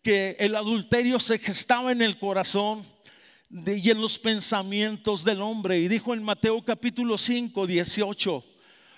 que 0.02 0.36
el 0.38 0.54
adulterio 0.54 1.18
se 1.18 1.38
gestaba 1.38 1.90
en 1.90 2.00
el 2.00 2.18
corazón 2.18 2.86
y 3.50 3.90
en 3.90 4.00
los 4.00 4.18
pensamientos 4.18 5.24
del 5.24 5.42
hombre. 5.42 5.80
Y 5.80 5.88
dijo 5.88 6.14
en 6.14 6.22
Mateo 6.22 6.64
capítulo 6.64 7.18
5, 7.18 7.66
18, 7.66 8.44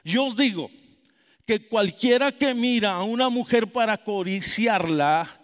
yo 0.04 0.24
os 0.24 0.36
digo 0.36 0.70
que 1.46 1.66
cualquiera 1.66 2.30
que 2.30 2.52
mira 2.52 2.92
a 2.92 3.02
una 3.02 3.30
mujer 3.30 3.72
para 3.72 3.96
codiciarla 3.96 5.37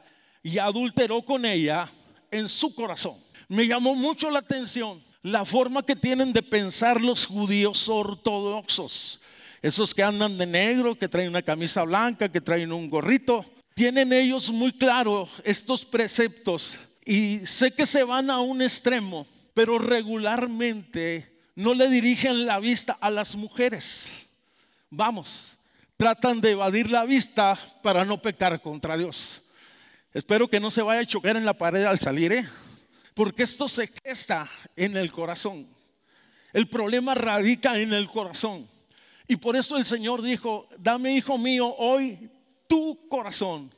y 0.45 0.59
adulteró 0.59 1.23
con 1.23 1.45
ella 1.47 1.91
en 2.31 2.49
su 2.49 2.73
corazón. 2.75 3.17
Me 3.49 3.67
llamó 3.67 3.95
mucho 3.95 4.31
la 4.31 4.41
atención 4.41 5.03
la 5.23 5.45
forma 5.47 5.83
que 5.83 5.97
tienen 5.97 6.35
de 6.35 6.43
pensar 6.43 7.01
los 7.01 7.25
judíos 7.25 7.89
ortodoxos. 7.89 9.21
Esos 9.63 9.95
que 9.95 10.03
andan 10.03 10.37
de 10.37 10.45
negro, 10.45 10.95
que 10.97 11.09
traen 11.09 11.31
una 11.31 11.41
camisa 11.41 11.83
blanca, 11.85 12.31
que 12.31 12.43
traen 12.43 12.71
un 12.73 12.91
gorrito. 12.91 13.43
Tienen 13.75 14.13
ellos 14.13 14.51
muy 14.51 14.71
claro 14.73 15.27
estos 15.43 15.87
preceptos 15.87 16.75
y 17.07 17.41
sé 17.45 17.73
que 17.73 17.87
se 17.87 18.05
van 18.05 18.31
a 18.31 18.41
un 18.41 18.61
extremo, 18.61 19.27
pero 19.55 19.79
regularmente 19.79 21.41
no 21.55 21.73
le 21.73 21.89
dirigen 21.89 22.45
la 22.45 22.61
vista 22.61 22.99
a 23.01 23.09
las 23.09 23.35
mujeres. 23.35 24.11
Vamos, 24.91 25.57
tratan 25.97 26.43
de 26.43 26.51
evadir 26.51 26.91
la 26.91 27.07
vista 27.07 27.59
para 27.83 28.05
no 28.05 28.21
pecar 28.21 28.61
contra 28.61 28.99
Dios. 28.99 29.41
Espero 30.15 30.49
que 30.49 30.61
no 30.61 30.71
se 30.71 30.81
vaya 30.81 31.01
a 31.01 31.07
chocar 31.07 31.37
en 31.37 31.45
la 31.45 31.59
pared 31.59 31.83
al 31.85 31.99
salir, 31.99 32.33
¿eh? 32.33 32.49
porque 33.15 33.43
esto 33.43 33.67
se 33.67 33.91
gesta 34.05 34.49
en 34.77 34.97
el 34.97 35.11
corazón. 35.11 35.67
El 36.53 36.69
problema 36.69 37.17
radica 37.17 37.79
en 37.81 37.93
el 37.93 38.09
corazón. 38.09 38.69
Y 39.27 39.35
por 39.37 39.57
eso 39.57 39.77
el 39.77 39.85
Señor 39.85 40.23
dijo, 40.23 40.69
dame 40.79 41.17
hijo 41.17 41.37
mío 41.37 41.75
hoy 41.79 42.31
tu 42.69 43.09
corazón 43.09 43.73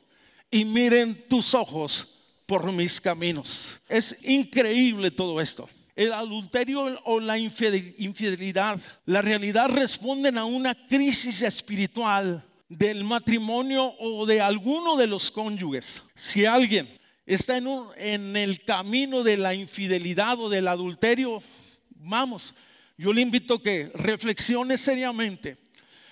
y 0.51 0.63
miren 0.63 1.27
tus 1.27 1.55
ojos 1.55 2.21
por 2.45 2.71
mis 2.71 3.01
caminos. 3.01 3.79
Es 3.89 4.15
increíble 4.21 5.09
todo 5.09 5.41
esto. 5.41 5.67
El 5.95 6.13
adulterio 6.13 6.99
o 7.05 7.19
la 7.19 7.39
infidelidad, 7.39 8.79
la 9.05 9.23
realidad 9.23 9.69
responden 9.69 10.37
a 10.37 10.45
una 10.45 10.75
crisis 10.87 11.41
espiritual 11.41 12.43
del 12.69 13.03
matrimonio 13.03 13.93
o 13.99 14.25
de 14.25 14.41
alguno 14.41 14.97
de 14.97 15.07
los 15.07 15.31
cónyuges. 15.31 16.01
Si 16.15 16.45
alguien 16.45 16.89
está 17.25 17.57
en, 17.57 18.35
el 18.35 18.63
camino 18.63 19.23
de 19.23 19.37
la 19.37 19.53
infidelidad 19.53 20.39
o 20.39 20.49
del 20.49 20.67
adulterio, 20.67 21.41
vamos, 21.89 22.55
yo 22.97 23.13
le 23.13 23.21
invito 23.21 23.55
a 23.55 23.63
que 23.63 23.91
reflexione 23.93 24.77
seriamente. 24.77 25.57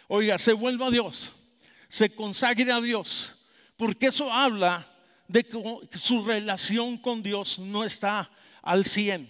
Oiga, 0.08 0.38
se 0.38 0.54
vuelva 0.54 0.88
a 0.88 0.92
Dios, 0.92 1.34
se 1.88 2.14
consagre 2.14 2.72
a 2.72 2.80
Dios, 2.80 3.36
porque 3.76 4.08
eso 4.08 4.32
habla 4.32 4.88
de 5.28 5.44
que 5.44 5.58
su 5.98 6.24
relación 6.24 6.98
con 6.98 7.24
Dios 7.24 7.60
no 7.60 7.84
está 7.84 8.30
al 8.62 8.86
100. 8.86 9.30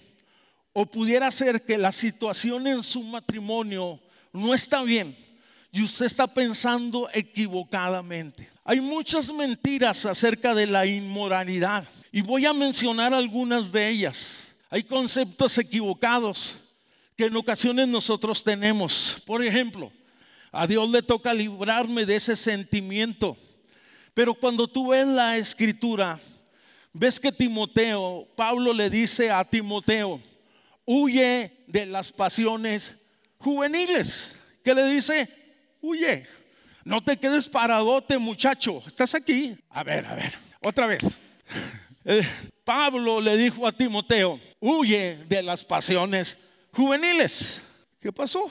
O 0.74 0.86
pudiera 0.86 1.32
ser 1.32 1.64
que 1.64 1.78
la 1.78 1.92
situación 1.92 2.68
en 2.68 2.84
su 2.84 3.02
matrimonio 3.02 4.02
no 4.34 4.54
está 4.54 4.84
bien. 4.84 5.16
Y 5.76 5.84
usted 5.84 6.06
está 6.06 6.26
pensando 6.26 7.10
equivocadamente. 7.12 8.50
Hay 8.64 8.80
muchas 8.80 9.30
mentiras 9.34 10.06
acerca 10.06 10.56
de 10.56 10.68
la 10.68 10.86
inmoralidad 10.86 11.86
y 12.14 12.22
voy 12.22 12.46
a 12.46 12.54
mencionar 12.54 13.14
algunas 13.14 13.74
de 13.74 13.90
ellas. 13.90 14.56
Hay 14.70 14.84
conceptos 14.84 15.58
equivocados 15.58 16.56
que 17.18 17.26
en 17.26 17.36
ocasiones 17.36 17.90
nosotros 17.90 18.42
tenemos. 18.42 19.22
Por 19.26 19.44
ejemplo, 19.44 19.92
a 20.50 20.66
Dios 20.66 20.90
le 20.90 21.02
toca 21.02 21.34
librarme 21.34 22.06
de 22.06 22.16
ese 22.16 22.38
sentimiento. 22.38 23.36
Pero 24.14 24.34
cuando 24.34 24.70
tú 24.70 24.92
ves 24.92 25.06
la 25.06 25.36
escritura, 25.36 26.22
ves 26.94 27.20
que 27.20 27.34
Timoteo, 27.34 28.26
Pablo 28.38 28.72
le 28.72 28.90
dice 28.90 29.30
a 29.30 29.44
Timoteo, 29.44 30.22
huye 30.86 31.52
de 31.68 31.86
las 31.86 32.14
pasiones 32.14 32.96
juveniles. 33.40 34.32
¿Qué 34.64 34.74
le 34.74 34.86
dice? 34.88 35.45
Huye. 35.86 36.26
No 36.84 37.00
te 37.04 37.16
quedes 37.16 37.48
paradote, 37.48 38.18
muchacho. 38.18 38.82
Estás 38.88 39.14
aquí. 39.14 39.56
A 39.70 39.84
ver, 39.84 40.04
a 40.08 40.16
ver. 40.16 40.34
Otra 40.62 40.88
vez. 40.88 41.04
Eh, 42.08 42.22
Pablo 42.64 43.20
le 43.20 43.36
dijo 43.36 43.66
a 43.66 43.72
Timoteo, 43.72 44.40
huye 44.60 45.26
de 45.28 45.42
las 45.42 45.66
pasiones 45.66 46.38
juveniles. 46.72 47.60
¿Qué 48.00 48.14
pasó? 48.14 48.46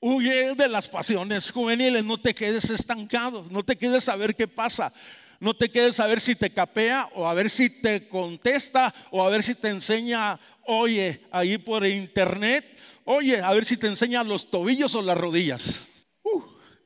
Huye 0.00 0.54
de 0.54 0.68
las 0.68 0.86
pasiones 0.86 1.50
juveniles, 1.50 2.04
no 2.04 2.20
te 2.20 2.34
quedes 2.34 2.68
estancado, 2.68 3.46
no 3.50 3.62
te 3.62 3.76
quedes 3.76 4.06
a 4.10 4.16
ver 4.16 4.36
qué 4.36 4.46
pasa, 4.46 4.92
no 5.38 5.54
te 5.54 5.70
quedes 5.70 5.98
a 5.98 6.06
ver 6.08 6.20
si 6.20 6.34
te 6.34 6.52
capea 6.52 7.08
o 7.14 7.26
a 7.26 7.32
ver 7.32 7.48
si 7.48 7.70
te 7.70 8.06
contesta 8.06 8.94
o 9.10 9.24
a 9.24 9.30
ver 9.30 9.42
si 9.42 9.54
te 9.54 9.70
enseña, 9.70 10.38
oye, 10.66 11.22
ahí 11.30 11.56
por 11.56 11.86
internet, 11.86 12.66
oye, 13.06 13.40
a 13.40 13.50
ver 13.54 13.64
si 13.64 13.78
te 13.78 13.86
enseña 13.86 14.22
los 14.22 14.50
tobillos 14.50 14.94
o 14.94 15.00
las 15.00 15.16
rodillas. 15.16 15.80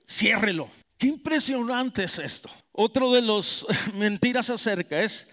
Ciérrelo. 0.06 0.70
Qué 0.98 1.06
impresionante 1.08 2.04
es 2.04 2.18
esto. 2.18 2.50
Otro 2.72 3.12
de 3.12 3.22
los 3.22 3.66
mentiras 3.94 4.50
acerca 4.50 5.02
es, 5.02 5.28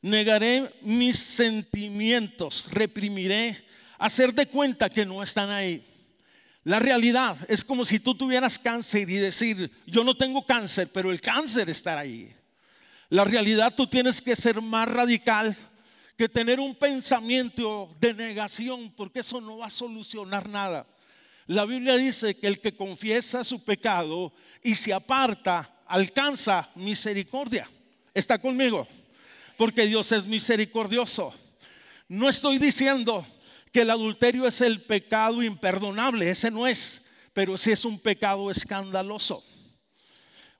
negaré 0.00 0.74
mis 0.82 1.18
sentimientos, 1.18 2.68
reprimiré, 2.70 3.64
hacer 3.98 4.34
de 4.34 4.46
cuenta 4.46 4.90
que 4.90 5.04
no 5.04 5.22
están 5.22 5.50
ahí. 5.50 5.84
La 6.64 6.78
realidad 6.78 7.36
es 7.48 7.64
como 7.64 7.84
si 7.84 7.98
tú 7.98 8.14
tuvieras 8.14 8.58
cáncer 8.58 9.10
y 9.10 9.16
decir, 9.16 9.70
yo 9.86 10.04
no 10.04 10.16
tengo 10.16 10.46
cáncer, 10.46 10.88
pero 10.92 11.10
el 11.10 11.20
cáncer 11.20 11.68
está 11.68 11.98
ahí. 11.98 12.32
La 13.08 13.24
realidad 13.24 13.74
tú 13.76 13.86
tienes 13.86 14.22
que 14.22 14.36
ser 14.36 14.60
más 14.60 14.88
radical 14.88 15.56
que 16.16 16.28
tener 16.28 16.60
un 16.60 16.74
pensamiento 16.74 17.94
de 18.00 18.14
negación, 18.14 18.92
porque 18.96 19.20
eso 19.20 19.40
no 19.40 19.58
va 19.58 19.66
a 19.66 19.70
solucionar 19.70 20.48
nada. 20.48 20.86
La 21.46 21.64
Biblia 21.64 21.96
dice 21.96 22.36
que 22.36 22.46
el 22.46 22.60
que 22.60 22.76
confiesa 22.76 23.42
su 23.42 23.64
pecado 23.64 24.32
y 24.62 24.74
se 24.74 24.92
aparta, 24.92 25.82
alcanza 25.86 26.68
misericordia. 26.76 27.68
¿Está 28.14 28.38
conmigo? 28.38 28.86
Porque 29.56 29.86
Dios 29.86 30.12
es 30.12 30.26
misericordioso. 30.26 31.34
No 32.08 32.28
estoy 32.28 32.58
diciendo 32.58 33.26
que 33.72 33.80
el 33.80 33.90
adulterio 33.90 34.46
es 34.46 34.60
el 34.60 34.82
pecado 34.82 35.42
imperdonable, 35.42 36.30
ese 36.30 36.50
no 36.50 36.66
es, 36.66 37.02
pero 37.32 37.56
sí 37.56 37.72
es 37.72 37.84
un 37.84 37.98
pecado 37.98 38.50
escandaloso. 38.50 39.42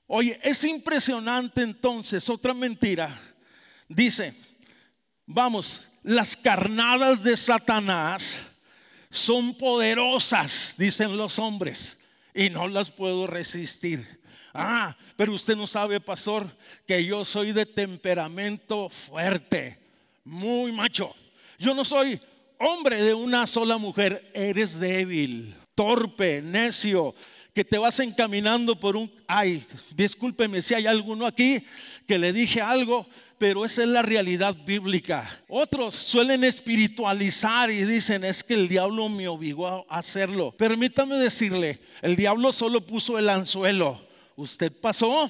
Oye, 0.07 0.39
es 0.43 0.63
impresionante 0.63 1.61
entonces, 1.61 2.27
otra 2.29 2.53
mentira. 2.53 3.19
Dice, 3.87 4.33
vamos, 5.25 5.87
las 6.01 6.35
carnadas 6.35 7.23
de 7.23 7.37
Satanás 7.37 8.37
son 9.13 9.53
poderosas, 9.53 10.73
dicen 10.75 11.15
los 11.15 11.37
hombres, 11.37 11.99
y 12.33 12.49
no 12.49 12.67
las 12.67 12.89
puedo 12.89 13.27
resistir. 13.27 14.19
Ah, 14.55 14.97
pero 15.15 15.33
usted 15.33 15.55
no 15.55 15.67
sabe, 15.67 15.99
pastor, 16.01 16.47
que 16.87 17.05
yo 17.05 17.23
soy 17.23 17.51
de 17.51 17.67
temperamento 17.67 18.89
fuerte, 18.89 19.77
muy 20.23 20.71
macho. 20.71 21.13
Yo 21.59 21.75
no 21.75 21.85
soy 21.85 22.19
hombre 22.57 23.03
de 23.03 23.13
una 23.13 23.45
sola 23.45 23.77
mujer, 23.77 24.31
eres 24.33 24.79
débil, 24.79 25.53
torpe, 25.75 26.41
necio, 26.41 27.13
que 27.53 27.63
te 27.63 27.77
vas 27.77 27.99
encaminando 27.99 28.79
por 28.79 28.95
un... 28.95 29.11
Ay, 29.27 29.65
discúlpeme 29.95 30.61
si 30.61 30.73
hay 30.73 30.87
alguno 30.87 31.25
aquí 31.25 31.63
que 32.07 32.17
le 32.17 32.33
dije 32.33 32.61
algo, 32.61 33.07
pero 33.37 33.63
esa 33.63 33.83
es 33.83 33.89
la 33.89 34.01
realidad 34.01 34.55
bíblica. 34.65 35.43
Otros 35.47 35.95
suelen 35.95 36.43
espiritualizar 36.43 37.69
y 37.69 37.85
dicen, 37.85 38.23
es 38.23 38.43
que 38.43 38.55
el 38.55 38.67
diablo 38.67 39.07
me 39.07 39.27
obligó 39.27 39.67
a 39.67 39.97
hacerlo. 39.97 40.51
Permítame 40.57 41.15
decirle, 41.15 41.79
el 42.01 42.15
diablo 42.15 42.51
solo 42.51 42.81
puso 42.81 43.19
el 43.19 43.29
anzuelo. 43.29 44.01
Usted 44.35 44.71
pasó 44.71 45.29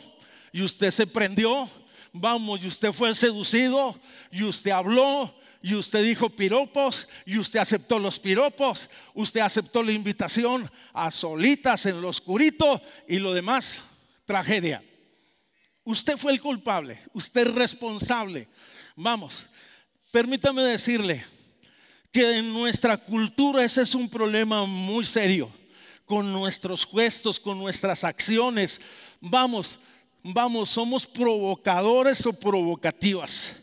y 0.52 0.62
usted 0.62 0.92
se 0.92 1.06
prendió. 1.06 1.70
Vamos, 2.14 2.64
y 2.64 2.68
usted 2.68 2.92
fue 2.92 3.14
seducido 3.16 4.00
y 4.32 4.44
usted 4.44 4.72
habló 4.72 5.34
y 5.64 5.76
usted 5.76 6.04
dijo 6.04 6.30
piropos 6.30 7.08
y 7.26 7.38
usted 7.38 7.58
aceptó 7.58 7.98
los 7.98 8.20
piropos, 8.20 8.90
usted 9.14 9.40
aceptó 9.40 9.82
la 9.82 9.94
invitación 9.94 10.70
a 10.92 11.10
solitas 11.10 11.86
en 11.86 12.02
lo 12.02 12.10
oscurito 12.10 12.82
y 13.08 13.18
lo 13.18 13.34
demás, 13.34 13.80
tragedia. 14.26 14.84
Usted 15.86 16.18
fue 16.18 16.34
el 16.34 16.42
culpable, 16.42 17.00
usted 17.14 17.48
es 17.48 17.54
responsable. 17.56 18.50
Vamos, 18.98 19.46
permítame 20.12 20.64
decirle 20.64 21.26
que 22.12 22.40
en 22.40 22.52
nuestra 22.52 22.98
cultura 22.98 23.64
ese 23.64 23.84
es 23.84 23.96
un 23.96 24.10
problema 24.10 24.66
muy 24.66 25.06
serio, 25.06 25.50
con 26.04 26.34
nuestros 26.34 26.86
gestos, 26.86 27.40
con 27.40 27.58
nuestras 27.58 28.04
acciones. 28.04 28.82
Vamos, 29.22 29.80
vamos, 30.24 30.70
somos 30.70 31.08
provocadores 31.08 32.26
o 32.26 32.38
provocativas. 32.38 33.56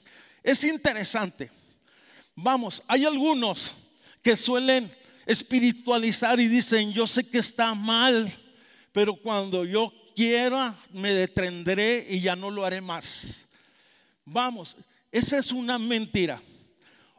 Es 0.42 0.64
interesante. 0.64 1.59
Vamos, 2.42 2.82
hay 2.88 3.04
algunos 3.04 3.72
que 4.22 4.34
suelen 4.34 4.90
espiritualizar 5.26 6.40
y 6.40 6.48
dicen, 6.48 6.90
yo 6.90 7.06
sé 7.06 7.28
que 7.28 7.38
está 7.38 7.74
mal, 7.74 8.32
pero 8.92 9.14
cuando 9.14 9.64
yo 9.66 9.92
quiera 10.16 10.74
me 10.92 11.12
detendré 11.12 12.06
y 12.08 12.20
ya 12.20 12.34
no 12.34 12.50
lo 12.50 12.64
haré 12.64 12.80
más. 12.80 13.44
Vamos, 14.24 14.76
esa 15.12 15.38
es 15.38 15.52
una 15.52 15.78
mentira. 15.78 16.40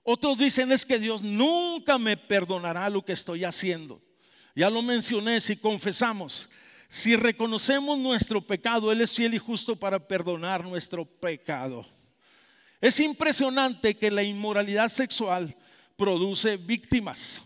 Otros 0.04 0.40
dicen 0.40 0.72
es 0.72 0.84
que 0.84 0.98
Dios 0.98 1.22
nunca 1.22 2.00
me 2.00 2.18
perdonará 2.18 2.90
lo 2.90 3.06
que 3.06 3.14
estoy 3.14 3.44
haciendo. 3.44 4.02
Ya 4.56 4.72
lo 4.72 4.82
mencioné, 4.82 5.40
si 5.40 5.56
confesamos, 5.56 6.50
si 6.90 7.16
reconocemos 7.16 8.00
nuestro 8.00 8.42
pecado, 8.42 8.92
Él 8.92 9.02
es 9.02 9.14
fiel 9.14 9.36
y 9.36 9.38
justo 9.38 9.76
para 9.76 10.00
perdonar 10.00 10.64
nuestro 10.64 11.06
pecado. 11.06 11.86
Es 12.82 13.00
impresionante 13.00 13.96
que 13.96 14.10
la 14.10 14.24
inmoralidad 14.24 14.90
sexual 14.90 15.56
produce 15.96 16.58
víctimas. 16.58 17.40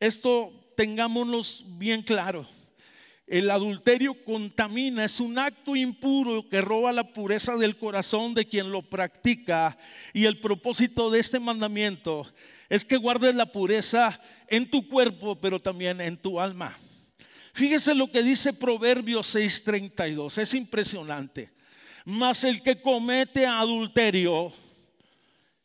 Esto 0.00 0.50
tengámonos 0.74 1.62
bien 1.76 2.00
claro. 2.00 2.46
El 3.26 3.50
adulterio 3.50 4.24
contamina, 4.24 5.04
es 5.04 5.20
un 5.20 5.38
acto 5.38 5.76
impuro 5.76 6.48
que 6.48 6.62
roba 6.62 6.92
la 6.92 7.12
pureza 7.12 7.56
del 7.56 7.76
corazón 7.76 8.32
de 8.32 8.46
quien 8.46 8.70
lo 8.70 8.82
practica. 8.82 9.76
Y 10.14 10.24
el 10.24 10.40
propósito 10.40 11.10
de 11.10 11.20
este 11.20 11.38
mandamiento 11.38 12.26
es 12.70 12.84
que 12.84 12.96
guardes 12.96 13.34
la 13.34 13.52
pureza 13.52 14.18
en 14.48 14.70
tu 14.70 14.88
cuerpo, 14.88 15.36
pero 15.38 15.60
también 15.60 16.00
en 16.00 16.16
tu 16.16 16.40
alma. 16.40 16.78
Fíjese 17.52 17.94
lo 17.94 18.10
que 18.10 18.22
dice 18.22 18.54
Proverbios 18.54 19.34
6:32, 19.34 20.38
es 20.38 20.54
impresionante. 20.54 21.55
Mas 22.06 22.44
el 22.44 22.62
que 22.62 22.80
comete 22.80 23.44
adulterio 23.44 24.52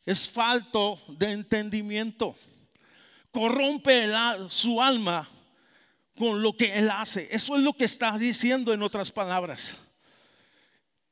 es 0.04 0.28
falto 0.28 1.00
de 1.06 1.30
entendimiento. 1.30 2.34
Corrompe 3.30 4.08
su 4.48 4.82
alma 4.82 5.28
con 6.16 6.42
lo 6.42 6.56
que 6.56 6.76
él 6.76 6.90
hace. 6.90 7.28
Eso 7.30 7.56
es 7.56 7.62
lo 7.62 7.72
que 7.74 7.84
está 7.84 8.18
diciendo 8.18 8.74
en 8.74 8.82
otras 8.82 9.12
palabras. 9.12 9.76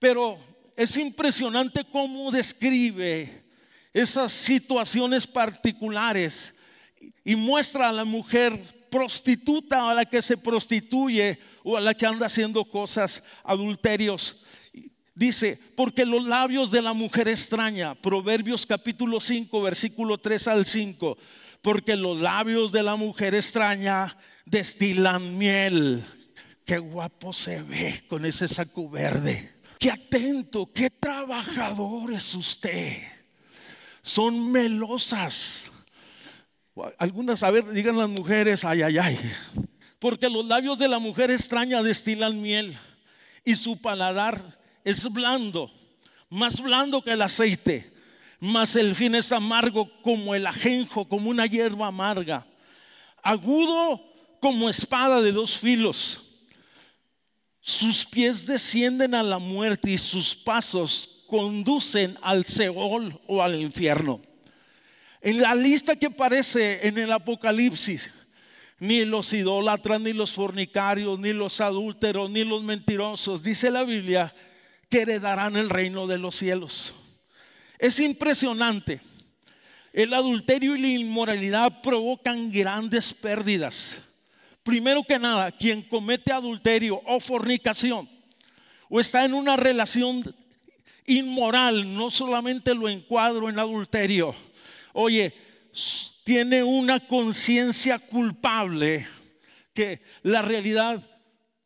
Pero 0.01 0.37
es 0.77 0.97
impresionante 0.97 1.85
cómo 1.85 2.33
describe 2.33 3.45
esas 3.93 4.33
situaciones 4.33 5.29
particulares 5.29 6.53
y 7.25 7.37
muestra 7.37 7.89
a 7.89 7.93
la 7.93 8.05
mujer 8.05 8.89
prostituta 8.91 9.89
a 9.89 9.95
la 9.95 10.05
que 10.05 10.21
se 10.23 10.37
prostituye 10.37 11.39
o 11.63 11.77
a 11.77 11.81
la 11.81 11.95
que 11.95 12.05
anda 12.05 12.27
haciendo 12.27 12.65
cosas 12.65 13.23
adulterios. 13.45 14.43
Dice, 15.15 15.59
porque 15.77 16.07
los 16.07 16.25
labios 16.25 16.71
de 16.71 16.83
la 16.83 16.93
mujer 16.93 17.29
extraña, 17.29 17.95
Proverbios 17.95 18.65
capítulo 18.65 19.21
5, 19.21 19.63
versículo 19.63 20.19
3 20.19 20.49
al 20.49 20.65
5, 20.65 21.19
porque 21.63 21.97
los 21.97 22.21
labios 22.21 22.73
de 22.73 22.83
la 22.83 22.97
mujer 22.97 23.35
extraña 23.35 24.17
destilan 24.47 25.37
miel. 25.37 26.05
Qué 26.65 26.79
guapo 26.79 27.33
se 27.33 27.63
ve 27.63 28.05
con 28.09 28.25
ese 28.25 28.47
saco 28.47 28.89
verde. 28.89 29.55
Qué 29.79 29.91
atento, 29.91 30.71
qué 30.73 30.91
trabajador 30.91 32.13
es 32.13 32.35
usted. 32.35 32.99
Son 34.03 34.53
melosas. 34.53 35.71
Algunas, 36.99 37.43
a 37.43 37.51
ver, 37.51 37.69
digan 37.71 37.99
las 37.99 38.09
mujeres, 38.09 38.65
ay, 38.65 38.83
ay, 38.83 38.99
ay. 38.99 39.19
porque 39.99 40.31
los 40.31 40.47
labios 40.47 40.79
de 40.79 40.89
la 40.89 40.99
mujer 40.99 41.31
extraña 41.31 41.83
destilan 41.83 42.41
miel 42.41 42.79
y 43.45 43.57
su 43.57 43.81
paladar 43.81 44.60
es 44.85 45.11
blando, 45.13 45.71
más 46.29 46.61
blando 46.61 47.03
que 47.03 47.13
el 47.13 47.23
aceite, 47.23 47.93
mas 48.39 48.77
el 48.77 48.95
fin 48.95 49.15
es 49.15 49.33
amargo 49.33 49.91
como 50.03 50.35
el 50.35 50.47
ajenjo, 50.47 51.09
como 51.09 51.29
una 51.31 51.47
hierba 51.47 51.89
amarga, 51.89 52.47
agudo 53.23 54.03
como 54.41 54.69
espada 54.69 55.21
de 55.21 55.33
dos 55.33 55.59
filos. 55.59 56.27
Sus 57.61 58.07
pies 58.07 58.47
descienden 58.47 59.15
a 59.15 59.23
la 59.23 59.39
muerte 59.39 59.91
y 59.91 59.99
sus 59.99 60.35
pasos 60.35 61.25
conducen 61.27 62.17
al 62.23 62.47
Seol 62.47 63.21
o 63.27 63.43
al 63.43 63.55
infierno. 63.61 64.21
En 65.21 65.41
la 65.43 65.55
lista 65.55 65.95
que 65.95 66.07
aparece 66.07 66.87
en 66.87 66.97
el 66.97 67.13
Apocalipsis, 67.13 68.11
ni 68.79 69.05
los 69.05 69.33
idólatras, 69.35 70.01
ni 70.01 70.15
los 70.15 70.33
fornicarios, 70.33 71.21
ni 71.21 71.35
los 71.35 71.61
adúlteros, 71.61 72.31
ni 72.31 72.45
los 72.45 72.65
mentirosos, 72.65 73.43
dice 73.43 73.71
la 73.71 73.85
Biblia, 73.85 74.35
que 74.91 75.03
heredarán 75.03 75.57
el 75.57 75.71
reino 75.71 76.07
de 76.07 76.19
los 76.19 76.37
cielos. 76.37 76.93
Es 77.79 78.01
impresionante. 78.01 79.01
El 79.93 80.13
adulterio 80.13 80.77
y 80.77 80.81
la 80.81 80.89
inmoralidad 80.89 81.81
provocan 81.81 82.53
grandes 82.53 83.15
pérdidas. 83.15 83.97
Primero 84.63 85.03
que 85.05 85.19
nada, 85.19 85.51
quien 85.53 85.83
comete 85.83 86.33
adulterio 86.33 87.01
o 87.07 87.19
fornicación 87.19 88.09
o 88.89 89.01
está 89.01 89.25
en 89.25 89.35
una 89.35 89.57
relación 89.57 90.35
inmoral, 91.07 91.97
no 91.97 92.11
solamente 92.11 92.75
lo 92.75 92.89
encuadro 92.89 93.49
en 93.49 93.59
adulterio, 93.59 94.35
oye, 94.93 95.33
tiene 96.25 96.63
una 96.63 97.01
conciencia 97.07 97.99
culpable 97.99 99.07
que 99.73 100.03
la 100.23 100.43
realidad 100.43 101.03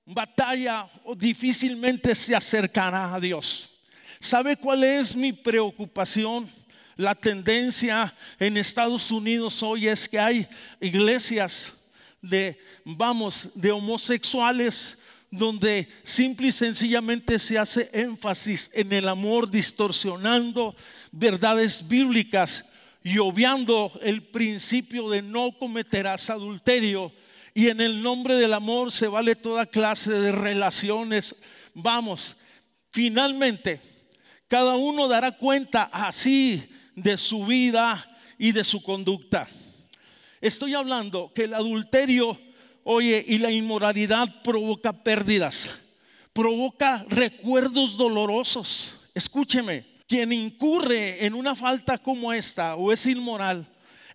batalla 0.07 0.87
o 1.05 1.15
difícilmente 1.15 2.15
se 2.15 2.35
acercará 2.35 3.15
a 3.15 3.21
Dios. 3.21 3.71
¿Sabe 4.21 4.57
cuál 4.57 4.85
es 4.85 5.17
mi 5.17 5.33
preocupación? 5.33 6.51
La 6.97 7.15
tendencia 7.15 8.15
en 8.39 8.57
Estados 8.57 9.11
Unidos 9.11 9.63
hoy 9.63 9.89
es 9.89 10.09
que 10.09 10.19
hay 10.19 10.49
iglesias 10.81 11.73
de, 12.23 12.59
vamos, 12.85 13.51
de 13.55 13.73
homosexuales 13.73 14.97
donde 15.31 15.89
simple 16.05 16.49
y 16.49 16.53
sencillamente 16.53 17.41
se 17.41 17.59
hace 17.59 17.91
énfasis 17.93 18.71
en 18.73 18.93
el 18.93 19.09
amor 19.09 19.51
distorsionando 19.51 20.77
verdades 21.11 21.87
bíblicas 21.89 22.65
y 23.03 23.19
obviando 23.19 23.93
el 24.01 24.23
principio 24.23 25.11
de 25.11 25.23
no 25.23 25.51
cometerás 25.59 26.31
adulterio. 26.31 27.13
Y 27.55 27.69
en 27.69 27.81
el 27.81 28.03
nombre 28.03 28.35
del 28.35 28.53
amor 28.53 28.91
se 28.91 29.07
vale 29.07 29.37
toda 29.37 29.65
clase 29.67 30.11
de 30.11 30.33
relaciones. 30.33 31.37
Vamos, 31.73 32.35
finalmente, 32.91 33.81
cada 34.49 34.75
uno 34.75 35.07
dará 35.07 35.37
cuenta 35.39 35.85
así 35.85 36.69
de 36.97 37.17
su 37.17 37.47
vida 37.47 38.05
y 38.39 38.51
de 38.51 38.65
su 38.65 38.83
conducta. 38.83 39.49
Estoy 40.41 40.75
hablando 40.75 41.33
que 41.33 41.45
el 41.45 41.55
adulterio, 41.55 42.39
oye, 42.83 43.25
y 43.27 43.39
la 43.39 43.53
inmoralidad 43.53 44.43
provoca 44.43 44.93
pérdidas, 44.93 45.71
provoca 46.33 47.07
recuerdos 47.09 47.97
dolorosos. 47.97 48.95
Escúcheme, 49.15 49.87
quien 50.09 50.33
incurre 50.33 51.25
en 51.25 51.35
una 51.35 51.55
falta 51.55 51.99
como 51.99 52.33
esta 52.33 52.75
o 52.75 52.93
es 52.93 53.07
inmoral, 53.07 53.67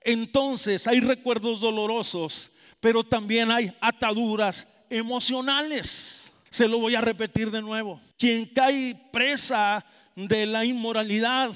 entonces 0.02 0.88
hay 0.88 1.00
recuerdos 1.00 1.62
dolorosos, 1.62 2.52
pero 2.80 3.04
también 3.04 3.52
hay 3.52 3.74
ataduras 3.82 4.68
emocionales. 4.90 6.32
Se 6.50 6.68
lo 6.68 6.80
voy 6.80 6.96
a 6.96 7.02
repetir 7.02 7.52
de 7.52 7.62
nuevo. 7.62 8.02
Quien 8.18 8.46
cae 8.46 8.96
presa 9.12 9.86
de 10.16 10.46
la 10.46 10.66
inmoralidad, 10.66 11.52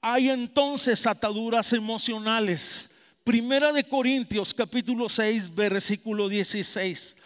hay 0.00 0.30
entonces 0.30 1.06
ataduras 1.06 1.72
emocionales. 1.72 2.90
Primera 3.22 3.72
de 3.72 3.84
Corintios 3.84 4.52
capítulo 4.52 5.08
6 5.08 5.54
versículo 5.54 6.28
16. 6.28 7.16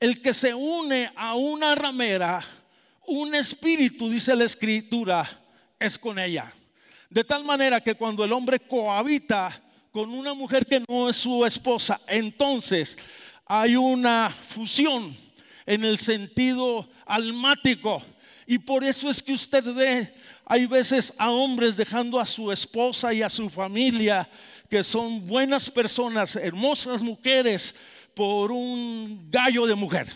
El 0.00 0.22
que 0.22 0.32
se 0.32 0.54
une 0.54 1.10
a 1.16 1.34
una 1.34 1.74
ramera, 1.74 2.44
un 3.06 3.34
espíritu, 3.34 4.08
dice 4.08 4.36
la 4.36 4.44
escritura, 4.44 5.28
es 5.78 5.98
con 5.98 6.18
ella. 6.18 6.52
De 7.10 7.24
tal 7.24 7.44
manera 7.44 7.80
que 7.80 7.94
cuando 7.94 8.24
el 8.24 8.32
hombre 8.32 8.60
cohabita 8.60 9.60
con 9.98 10.10
una 10.10 10.32
mujer 10.32 10.64
que 10.64 10.80
no 10.88 11.08
es 11.08 11.16
su 11.16 11.44
esposa, 11.44 12.00
entonces 12.06 12.96
hay 13.44 13.74
una 13.74 14.30
fusión 14.30 15.12
en 15.66 15.84
el 15.84 15.98
sentido 15.98 16.88
almático. 17.04 18.00
Y 18.46 18.60
por 18.60 18.84
eso 18.84 19.10
es 19.10 19.20
que 19.20 19.32
usted 19.32 19.64
ve, 19.74 20.12
hay 20.44 20.66
veces 20.66 21.12
a 21.18 21.32
hombres 21.32 21.76
dejando 21.76 22.20
a 22.20 22.26
su 22.26 22.52
esposa 22.52 23.12
y 23.12 23.22
a 23.22 23.28
su 23.28 23.50
familia, 23.50 24.28
que 24.70 24.84
son 24.84 25.26
buenas 25.26 25.68
personas, 25.68 26.36
hermosas 26.36 27.02
mujeres, 27.02 27.74
por 28.14 28.52
un 28.52 29.28
gallo 29.28 29.66
de 29.66 29.74
mujer, 29.74 30.06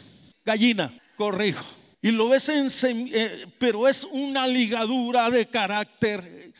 gallina, 0.44 0.96
corrijo. 1.16 1.64
Y 2.00 2.12
lo 2.12 2.28
ves 2.28 2.48
en, 2.50 2.68
eh, 3.12 3.46
pero 3.58 3.88
es 3.88 4.04
una 4.04 4.46
ligadura 4.46 5.28
de 5.28 5.44
carácter 5.46 6.52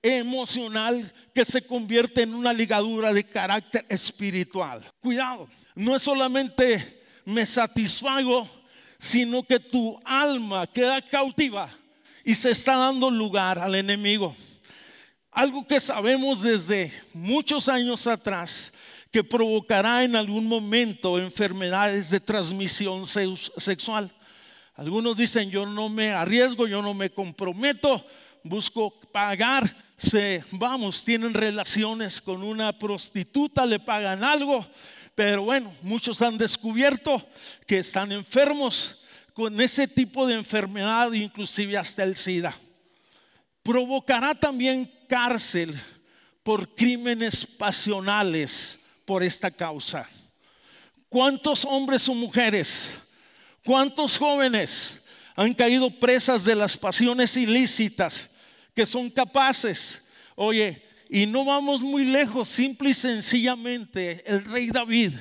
emocional 0.00 1.12
que 1.38 1.44
se 1.44 1.62
convierte 1.62 2.22
en 2.22 2.34
una 2.34 2.52
ligadura 2.52 3.12
de 3.12 3.22
carácter 3.22 3.86
espiritual. 3.88 4.84
Cuidado, 4.98 5.48
no 5.76 5.94
es 5.94 6.02
solamente 6.02 7.00
me 7.26 7.46
satisfago, 7.46 8.50
sino 8.98 9.44
que 9.44 9.60
tu 9.60 10.00
alma 10.04 10.66
queda 10.66 11.00
cautiva 11.00 11.70
y 12.24 12.34
se 12.34 12.50
está 12.50 12.74
dando 12.74 13.08
lugar 13.08 13.60
al 13.60 13.76
enemigo. 13.76 14.34
Algo 15.30 15.64
que 15.64 15.78
sabemos 15.78 16.42
desde 16.42 16.92
muchos 17.14 17.68
años 17.68 18.08
atrás 18.08 18.72
que 19.12 19.22
provocará 19.22 20.02
en 20.02 20.16
algún 20.16 20.48
momento 20.48 21.20
enfermedades 21.20 22.10
de 22.10 22.18
transmisión 22.18 23.06
sexual. 23.06 24.10
Algunos 24.74 25.16
dicen, 25.16 25.50
yo 25.50 25.66
no 25.66 25.88
me 25.88 26.10
arriesgo, 26.10 26.66
yo 26.66 26.82
no 26.82 26.94
me 26.94 27.10
comprometo, 27.10 28.04
busco 28.42 28.92
pagar, 29.12 29.76
se, 29.96 30.44
vamos, 30.52 31.02
tienen 31.02 31.34
relaciones 31.34 32.20
con 32.20 32.42
una 32.42 32.78
prostituta, 32.78 33.66
le 33.66 33.80
pagan 33.80 34.22
algo, 34.22 34.66
pero 35.14 35.42
bueno, 35.42 35.72
muchos 35.82 36.22
han 36.22 36.38
descubierto 36.38 37.26
que 37.66 37.78
están 37.78 38.12
enfermos 38.12 39.02
con 39.34 39.60
ese 39.60 39.88
tipo 39.88 40.26
de 40.26 40.34
enfermedad, 40.34 41.12
inclusive 41.12 41.76
hasta 41.76 42.04
el 42.04 42.16
SIDA. 42.16 42.56
Provocará 43.62 44.34
también 44.34 44.90
cárcel 45.08 45.80
por 46.42 46.74
crímenes 46.74 47.44
pasionales 47.44 48.78
por 49.04 49.22
esta 49.22 49.50
causa. 49.50 50.08
¿Cuántos 51.08 51.64
hombres 51.64 52.08
o 52.08 52.14
mujeres? 52.14 52.90
¿Cuántos 53.64 54.18
jóvenes 54.18 55.04
han 55.38 55.54
caído 55.54 55.88
presas 55.88 56.44
de 56.44 56.56
las 56.56 56.76
pasiones 56.76 57.36
ilícitas 57.36 58.28
que 58.74 58.84
son 58.84 59.08
capaces? 59.08 60.02
Oye, 60.34 60.82
y 61.08 61.26
no 61.26 61.44
vamos 61.44 61.80
muy 61.80 62.04
lejos, 62.04 62.48
simple 62.48 62.90
y 62.90 62.94
sencillamente, 62.94 64.24
el 64.26 64.44
rey 64.44 64.68
David, 64.70 65.12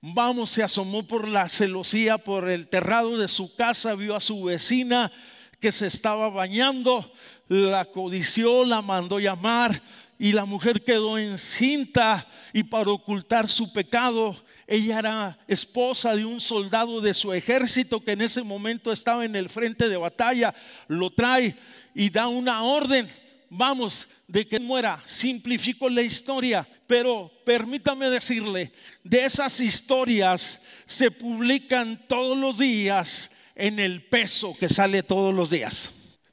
vamos, 0.00 0.50
se 0.50 0.64
asomó 0.64 1.06
por 1.06 1.28
la 1.28 1.48
celosía, 1.48 2.18
por 2.18 2.50
el 2.50 2.66
terrado 2.66 3.16
de 3.16 3.28
su 3.28 3.54
casa, 3.54 3.94
vio 3.94 4.16
a 4.16 4.20
su 4.20 4.42
vecina 4.42 5.12
que 5.60 5.70
se 5.70 5.86
estaba 5.86 6.28
bañando, 6.28 7.12
la 7.52 7.84
codició, 7.84 8.64
la 8.64 8.80
mandó 8.80 9.18
llamar 9.18 9.82
y 10.18 10.32
la 10.32 10.44
mujer 10.44 10.82
quedó 10.82 11.18
encinta 11.18 12.26
y 12.52 12.62
para 12.62 12.90
ocultar 12.90 13.48
su 13.48 13.72
pecado 13.72 14.36
ella 14.72 15.00
era 15.00 15.38
esposa 15.46 16.16
de 16.16 16.24
un 16.24 16.40
soldado 16.40 17.02
de 17.02 17.12
su 17.12 17.30
ejército 17.34 18.02
que 18.02 18.12
en 18.12 18.22
ese 18.22 18.42
momento 18.42 18.90
estaba 18.90 19.24
en 19.24 19.36
el 19.36 19.50
frente 19.50 19.86
de 19.86 19.98
batalla. 19.98 20.54
Lo 20.88 21.10
trae 21.10 21.54
y 21.94 22.08
da 22.08 22.28
una 22.28 22.62
orden. 22.62 23.06
Vamos, 23.50 24.08
de 24.26 24.48
que 24.48 24.58
muera. 24.58 25.02
Simplifico 25.04 25.90
la 25.90 26.00
historia, 26.00 26.66
pero 26.86 27.30
permítame 27.44 28.08
decirle, 28.08 28.72
de 29.04 29.26
esas 29.26 29.60
historias 29.60 30.58
se 30.86 31.10
publican 31.10 32.08
todos 32.08 32.38
los 32.38 32.56
días 32.56 33.30
en 33.54 33.78
el 33.78 34.02
peso 34.02 34.54
que 34.58 34.70
sale 34.70 35.02
todos 35.02 35.34
los 35.34 35.50
días. 35.50 35.90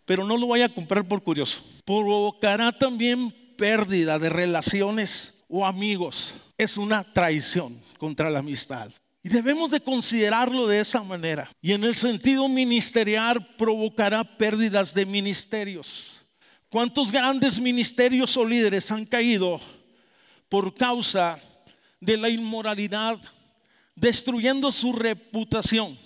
Pero 0.09 0.25
no 0.25 0.37
lo 0.37 0.47
voy 0.47 0.63
a 0.63 0.73
comprar 0.73 1.07
por 1.07 1.21
curioso. 1.21 1.59
Provocará 1.85 2.71
también 2.71 3.31
pérdida 3.55 4.17
de 4.17 4.27
relaciones 4.27 5.45
o 5.47 5.63
amigos. 5.63 6.33
Es 6.57 6.77
una 6.77 7.03
traición 7.03 7.79
contra 7.99 8.31
la 8.31 8.39
amistad. 8.39 8.91
Y 9.21 9.29
debemos 9.29 9.69
de 9.69 9.79
considerarlo 9.79 10.65
de 10.65 10.79
esa 10.79 11.03
manera. 11.03 11.47
Y 11.61 11.73
en 11.73 11.83
el 11.83 11.93
sentido 11.93 12.47
ministerial 12.47 13.55
provocará 13.55 14.23
pérdidas 14.23 14.95
de 14.95 15.05
ministerios. 15.05 16.19
¿Cuántos 16.69 17.11
grandes 17.11 17.61
ministerios 17.61 18.35
o 18.35 18.43
líderes 18.43 18.89
han 18.89 19.05
caído 19.05 19.61
por 20.49 20.73
causa 20.73 21.39
de 21.99 22.17
la 22.17 22.29
inmoralidad, 22.29 23.19
destruyendo 23.95 24.71
su 24.71 24.91
reputación. 24.91 25.99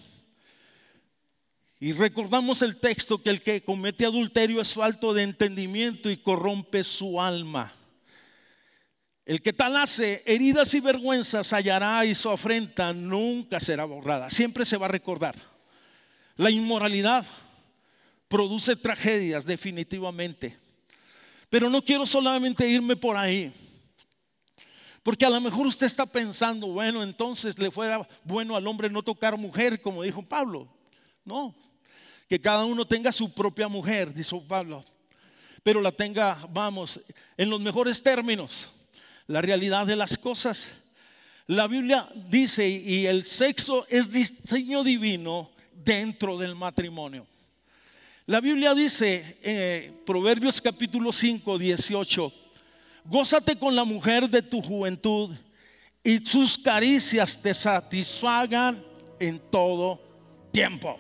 Y 1.84 1.92
recordamos 1.92 2.62
el 2.62 2.78
texto 2.78 3.22
que 3.22 3.30
el 3.30 3.42
que 3.42 3.62
comete 3.62 4.06
adulterio 4.06 4.62
es 4.62 4.74
falto 4.74 5.14
de 5.14 5.24
entendimiento 5.24 6.10
y 6.10 6.16
corrompe 6.16 6.82
su 6.82 7.20
alma. 7.20 7.74
El 9.26 9.42
que 9.42 9.52
tal 9.52 9.76
hace 9.76 10.24
heridas 10.26 10.74
y 10.76 10.80
vergüenzas 10.80 11.52
hallará 11.52 12.06
y 12.06 12.16
su 12.16 12.30
afrenta 12.30 12.94
nunca 12.94 13.60
será 13.60 13.84
borrada, 13.84 14.30
siempre 14.30 14.64
se 14.64 14.78
va 14.78 14.86
a 14.86 14.92
recordar. 14.92 15.36
La 16.38 16.50
inmoralidad 16.50 17.26
produce 18.30 18.78
tragedias 18.78 19.46
definitivamente. 19.46 20.58
Pero 21.50 21.70
no 21.70 21.84
quiero 21.84 22.06
solamente 22.06 22.66
irme 22.66 22.96
por 22.96 23.18
ahí. 23.18 23.52
Porque 25.04 25.26
a 25.26 25.30
lo 25.30 25.42
mejor 25.42 25.68
usted 25.68 25.88
está 25.88 26.06
pensando, 26.06 26.68
bueno, 26.68 27.04
entonces 27.04 27.60
le 27.60 27.70
fuera 27.70 28.08
bueno 28.24 28.56
al 28.56 28.68
hombre 28.68 28.90
no 28.90 29.04
tocar 29.04 29.38
mujer, 29.38 29.82
como 29.82 30.02
dijo 30.02 30.24
Pablo. 30.24 30.70
No, 31.26 31.54
que 32.34 32.42
cada 32.42 32.66
uno 32.66 32.84
tenga 32.84 33.12
su 33.12 33.32
propia 33.32 33.68
mujer, 33.68 34.12
dijo 34.12 34.42
Pablo, 34.42 34.84
pero 35.62 35.80
la 35.80 35.92
tenga, 35.92 36.40
vamos, 36.50 37.00
en 37.38 37.48
los 37.48 37.62
mejores 37.62 38.02
términos, 38.02 38.70
la 39.28 39.40
realidad 39.40 39.86
de 39.86 39.96
las 39.96 40.18
cosas. 40.18 40.68
La 41.46 41.68
Biblia 41.68 42.10
dice, 42.32 42.68
y 42.68 43.06
el 43.06 43.24
sexo 43.24 43.86
es 43.88 44.10
diseño 44.10 44.84
divino 44.84 45.52
dentro 45.76 46.36
del 46.40 46.56
matrimonio. 46.56 47.28
La 48.26 48.42
Biblia 48.42 48.74
dice, 48.74 49.38
eh, 49.44 49.94
Proverbios 50.04 50.60
capítulo 50.60 51.12
5, 51.12 51.60
18, 51.60 52.34
gózate 53.06 53.60
con 53.60 53.76
la 53.76 53.84
mujer 53.84 54.28
de 54.28 54.42
tu 54.42 54.60
juventud 54.60 55.36
y 56.04 56.18
sus 56.26 56.58
caricias 56.58 57.40
te 57.40 57.54
satisfagan 57.54 58.84
en 59.20 59.38
todo 59.52 60.02
tiempo. 60.52 60.98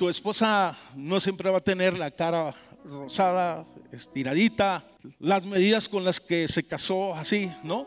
Tu 0.00 0.08
esposa 0.08 0.74
no 0.96 1.20
siempre 1.20 1.50
va 1.50 1.58
a 1.58 1.60
tener 1.60 1.94
la 1.94 2.10
cara 2.10 2.54
rosada, 2.86 3.66
estiradita, 3.92 4.82
las 5.18 5.44
medidas 5.44 5.90
con 5.90 6.06
las 6.06 6.18
que 6.18 6.48
se 6.48 6.66
casó 6.66 7.14
así, 7.14 7.52
¿no? 7.64 7.86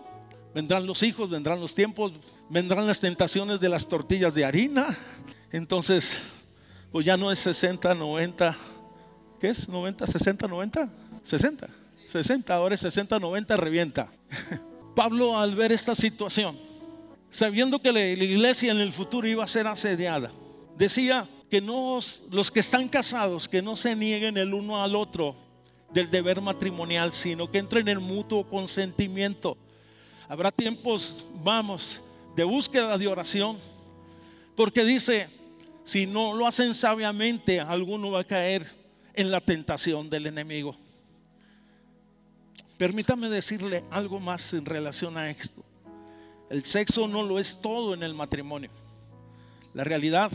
Vendrán 0.54 0.86
los 0.86 1.02
hijos, 1.02 1.28
vendrán 1.28 1.60
los 1.60 1.73
tiempos, 1.73 2.13
vendrán 2.52 2.86
las 2.86 2.99
tentaciones 2.99 3.60
de 3.60 3.67
las 3.67 3.88
tortillas 3.88 4.36
de 4.36 4.45
harina. 4.45 4.95
Entonces, 5.52 6.15
pues 6.91 7.04
ya 7.04 7.17
no 7.17 7.32
es 7.32 7.39
60, 7.39 7.95
90, 7.95 8.58
¿qué 9.39 9.49
es? 9.49 9.67
90, 9.67 10.06
60, 10.06 10.47
90, 10.47 10.89
60, 11.23 11.67
60, 12.10 12.54
ahora 12.54 12.76
es 12.76 12.82
60, 12.82 13.17
90, 13.17 13.58
revienta. 13.58 14.12
Pablo 14.95 15.39
al 15.39 15.56
ver 15.56 15.71
esta 15.71 15.95
situación, 15.95 16.60
sabiendo 17.32 17.82
que 17.82 17.91
la 17.91 18.06
iglesia 18.06 18.71
en 18.71 18.82
el 18.82 18.93
futuro 18.93 19.28
iba 19.28 19.43
a 19.43 19.47
ser 19.47 19.65
asediada, 19.65 20.30
decía 20.78 21.28
que 21.53 21.61
no, 21.61 21.99
los 22.31 22.49
que 22.49 22.61
están 22.61 22.89
casados, 22.89 23.47
que 23.47 23.61
no 23.61 23.75
se 23.75 23.95
nieguen 23.95 24.37
el 24.39 24.55
uno 24.55 24.81
al 24.81 24.95
otro 24.95 25.35
del 25.93 26.09
deber 26.09 26.41
matrimonial, 26.41 27.13
sino 27.13 27.51
que 27.51 27.59
entren 27.59 27.87
en 27.89 28.01
mutuo 28.01 28.43
consentimiento. 28.49 29.55
Habrá 30.27 30.51
tiempos, 30.51 31.23
vamos, 31.43 32.01
de 32.35 32.43
búsqueda 32.43 32.97
de 32.97 33.07
oración, 33.07 33.59
porque 34.55 34.83
dice, 34.83 35.29
si 35.83 36.07
no 36.07 36.33
lo 36.33 36.47
hacen 36.47 36.73
sabiamente, 36.73 37.59
alguno 37.59 38.09
va 38.09 38.21
a 38.21 38.23
caer 38.23 38.65
en 39.13 39.29
la 39.29 39.39
tentación 39.39 40.09
del 40.09 40.25
enemigo. 40.25 40.75
Permítame 42.79 43.29
decirle 43.29 43.83
algo 43.91 44.19
más 44.19 44.53
en 44.53 44.65
relación 44.65 45.17
a 45.17 45.29
esto. 45.29 45.63
El 46.49 46.65
sexo 46.65 47.07
no 47.07 47.21
lo 47.21 47.37
es 47.37 47.61
todo 47.61 47.93
en 47.93 48.01
el 48.01 48.15
matrimonio. 48.15 48.71
La 49.75 49.83
realidad, 49.83 50.31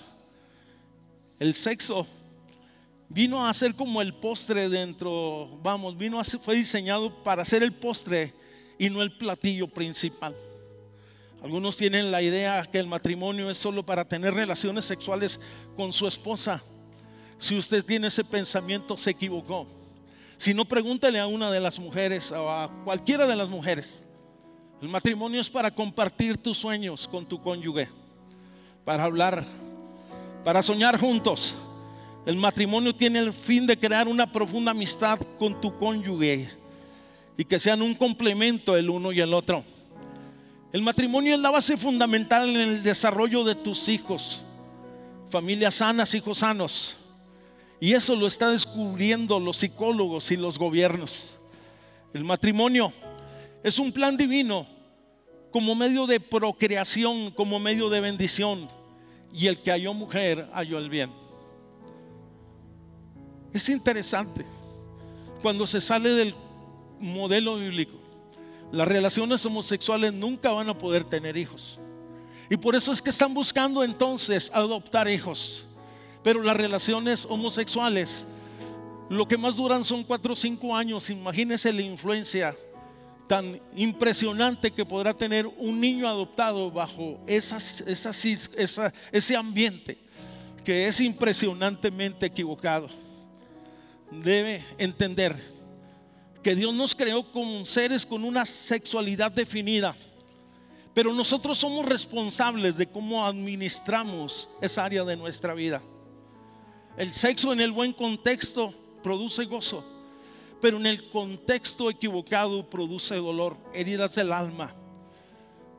el 1.39 1.55
sexo 1.55 2.07
vino 3.09 3.47
a 3.47 3.55
ser 3.55 3.75
como 3.75 4.03
el 4.03 4.15
postre 4.15 4.69
dentro, 4.69 5.49
vamos, 5.63 5.97
vino 5.97 6.21
a 6.21 6.25
ser, 6.25 6.41
fue 6.41 6.57
diseñado 6.57 7.23
para 7.23 7.45
ser 7.45 7.63
el 7.63 7.73
postre 7.73 8.35
y 8.79 8.91
no 8.91 9.03
el 9.03 9.17
platillo 9.17 9.67
principal. 9.69 10.35
Algunos 11.43 11.77
tienen 11.77 12.11
la 12.11 12.21
idea 12.21 12.67
que 12.71 12.79
el 12.79 12.87
matrimonio 12.87 13.49
es 13.51 13.59
solo 13.59 13.87
para 13.87 14.05
tener 14.05 14.35
relaciones 14.35 14.85
sexuales 14.85 15.41
con 15.77 15.93
su 15.93 16.07
esposa. 16.07 16.63
Si 17.39 17.57
usted 17.57 17.85
tiene 17.85 18.09
ese 18.09 18.25
pensamiento, 18.25 18.97
se 18.97 19.11
equivocó. 19.11 19.67
Si 20.37 20.53
no, 20.53 20.65
pregúntele 20.65 21.21
a 21.21 21.29
una 21.29 21.51
de 21.51 21.61
las 21.61 21.79
mujeres 21.79 22.33
o 22.33 22.51
a 22.51 22.71
cualquiera 22.85 23.27
de 23.27 23.37
las 23.37 23.49
mujeres. 23.49 24.05
El 24.83 24.89
matrimonio 24.89 25.41
es 25.41 25.51
para 25.51 25.73
compartir 25.73 26.37
tus 26.39 26.59
sueños 26.59 27.07
con 27.09 27.27
tu 27.27 27.41
cónyuge, 27.41 27.89
para 28.85 29.05
hablar, 29.05 29.45
para 30.45 30.63
soñar 30.63 30.99
juntos. 30.99 31.55
El 32.27 32.37
matrimonio 32.37 32.95
tiene 32.95 33.19
el 33.21 33.33
fin 33.33 33.67
de 33.67 33.79
crear 33.79 34.07
una 34.07 34.31
profunda 34.31 34.73
amistad 34.73 35.19
con 35.39 35.61
tu 35.61 35.77
cónyuge 35.79 36.51
y 37.37 37.45
que 37.45 37.59
sean 37.59 37.81
un 37.81 37.95
complemento 37.95 38.77
el 38.77 38.91
uno 38.91 39.13
y 39.13 39.21
el 39.21 39.33
otro. 39.33 39.65
El 40.73 40.83
matrimonio 40.83 41.35
es 41.35 41.41
la 41.41 41.51
base 41.51 41.77
fundamental 41.77 42.51
en 42.51 42.57
el 42.57 42.83
desarrollo 42.83 43.45
de 43.45 43.55
tus 43.55 43.89
hijos. 43.89 44.43
Familias 45.31 45.77
sanas, 45.77 46.13
hijos 46.15 46.39
sanos. 46.39 46.97
Y 47.81 47.93
eso 47.93 48.17
lo 48.17 48.27
está 48.27 48.51
descubriendo 48.51 49.39
los 49.39 49.59
psicólogos 49.59 50.31
y 50.31 50.37
los 50.37 50.59
gobiernos. 50.59 51.39
El 52.13 52.25
matrimonio 52.25 52.93
es 53.63 53.79
un 53.79 53.93
plan 53.93 54.17
divino 54.17 54.67
como 55.51 55.75
medio 55.75 56.07
de 56.07 56.21
procreación, 56.21 57.31
como 57.31 57.59
medio 57.59 57.89
de 57.89 58.01
bendición. 58.01 58.69
Y 59.33 59.47
el 59.47 59.61
que 59.63 59.71
halló 59.71 59.95
mujer 59.95 60.49
halló 60.53 60.79
el 60.79 60.89
bien. 60.89 61.13
Es 63.53 63.69
interesante 63.69 64.45
cuando 65.43 65.67
se 65.67 65.81
sale 65.81 66.11
del 66.11 66.35
modelo 67.01 67.57
bíblico 67.57 67.99
las 68.71 68.87
relaciones 68.87 69.45
homosexuales 69.47 70.13
nunca 70.13 70.51
van 70.51 70.69
a 70.69 70.77
poder 70.77 71.05
tener 71.05 71.37
hijos. 71.37 71.79
Y 72.51 72.57
por 72.57 72.75
eso 72.75 72.93
es 72.93 73.01
que 73.01 73.11
están 73.11 73.33
buscando 73.33 73.83
entonces 73.83 74.51
adoptar 74.53 75.09
hijos. 75.09 75.65
Pero 76.23 76.43
las 76.43 76.57
relaciones 76.57 77.27
homosexuales, 77.29 78.27
lo 79.09 79.27
que 79.27 79.39
más 79.39 79.57
duran 79.57 79.85
son 79.85 80.05
cuatro 80.05 80.35
o 80.35 80.37
cinco 80.37 80.77
años. 80.77 81.09
Imagínense 81.09 81.73
la 81.73 81.83
influencia 81.83 82.55
tan 83.29 83.61
impresionante 83.77 84.73
que 84.73 84.85
podrá 84.85 85.15
tener 85.15 85.47
un 85.47 85.81
niño 85.81 86.09
adoptado 86.09 86.71
bajo 86.71 87.21
esas, 87.27 87.85
ese 87.87 89.37
ambiente 89.37 89.99
que 90.65 90.89
es 90.89 91.01
impresionantemente 91.01 92.27
equivocado. 92.27 92.89
Debe 94.11 94.65
entender 94.79 95.37
que 96.43 96.55
Dios 96.55 96.75
nos 96.75 96.95
creó 96.95 97.31
como 97.31 97.65
seres 97.65 98.05
con 98.05 98.25
una 98.25 98.45
sexualidad 98.45 99.31
definida. 99.31 99.95
Pero 100.95 101.13
nosotros 101.15 101.59
somos 101.59 101.87
responsables 101.87 102.77
de 102.77 102.87
cómo 102.87 103.25
administramos 103.25 104.49
esa 104.61 104.85
área 104.85 105.05
de 105.05 105.17
nuestra 105.17 105.55
vida. 105.55 105.81
El 106.97 107.15
sexo 107.15 107.53
en 107.53 107.61
el 107.61 107.71
buen 107.71 107.93
contexto 107.93 108.75
produce 109.03 109.45
gozo, 109.45 109.85
pero 110.61 110.77
en 110.77 110.87
el 110.87 111.09
contexto 111.11 111.91
equivocado 111.91 112.69
produce 112.69 113.15
dolor, 113.17 113.57
heridas 113.73 114.15
del 114.15 114.33
alma. 114.33 114.75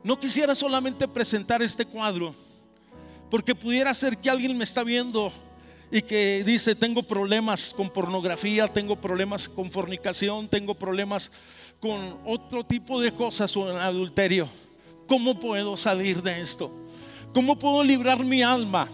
No 0.02 0.18
quisiera 0.18 0.54
solamente 0.54 1.06
presentar 1.06 1.62
este 1.62 1.84
cuadro, 1.84 2.34
porque 3.30 3.54
pudiera 3.54 3.92
ser 3.92 4.16
que 4.16 4.30
alguien 4.30 4.56
me 4.56 4.64
está 4.64 4.82
viendo 4.82 5.32
y 5.90 6.02
que 6.02 6.42
dice, 6.44 6.74
tengo 6.74 7.02
problemas 7.02 7.74
con 7.76 7.90
pornografía, 7.90 8.68
tengo 8.68 8.96
problemas 8.96 9.48
con 9.48 9.70
fornicación, 9.70 10.48
tengo 10.48 10.74
problemas 10.74 11.30
con 11.80 12.18
otro 12.24 12.64
tipo 12.64 13.00
de 13.00 13.12
cosas 13.12 13.54
o 13.56 13.70
en 13.70 13.76
adulterio. 13.76 14.48
¿Cómo 15.06 15.38
puedo 15.38 15.76
salir 15.76 16.22
de 16.22 16.40
esto? 16.40 16.70
¿Cómo 17.34 17.58
puedo 17.58 17.82
librar 17.82 18.24
mi 18.24 18.42
alma? 18.42 18.88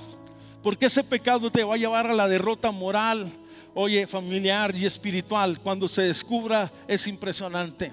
Porque 0.63 0.87
ese 0.87 1.05
pecado 1.05 1.51
te 1.51 1.63
va 1.63 1.75
a 1.75 1.79
llevar 1.79 2.07
a 2.07 2.15
la 2.15 2.27
derrota 2.27 2.71
moral, 2.71 3.31
oye, 3.79 4.07
familiar 4.07 4.75
y 4.75 4.87
espiritual. 4.87 5.61
Cuando 5.61 5.87
se 5.87 6.03
descubra 6.03 6.73
es 6.89 7.07
impresionante. 7.07 7.93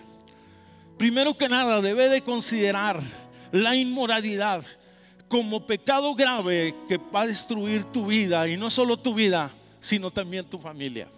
Primero 0.97 1.37
que 1.37 1.49
nada, 1.49 1.81
debe 1.81 2.07
de 2.07 2.21
considerar 2.21 3.01
la 3.51 3.75
inmoralidad 3.75 4.63
como 5.27 5.67
pecado 5.67 6.15
grave 6.15 6.73
que 6.87 6.97
va 6.97 7.21
a 7.21 7.27
destruir 7.27 7.83
tu 7.85 8.05
vida 8.05 8.47
y 8.47 8.55
no 8.55 8.69
solo 8.69 8.97
tu 8.97 9.13
vida, 9.13 9.51
sino 9.81 10.09
también 10.09 10.45
tu 10.45 10.57
familia. 10.57 11.09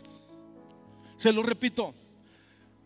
Se 1.16 1.32
lo 1.32 1.44
repito, 1.44 1.94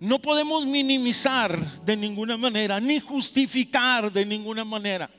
no 0.02 0.20
podemos 0.20 0.66
minimizar 0.66 1.82
de 1.84 1.96
ninguna 1.96 2.36
manera, 2.36 2.80
ni 2.82 3.00
justificar 3.00 4.12
de 4.12 4.26
ninguna 4.26 4.66
manera. 4.66 5.10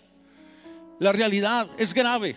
La 0.98 1.12
realidad 1.12 1.70
es 1.78 1.94
grave, 1.94 2.36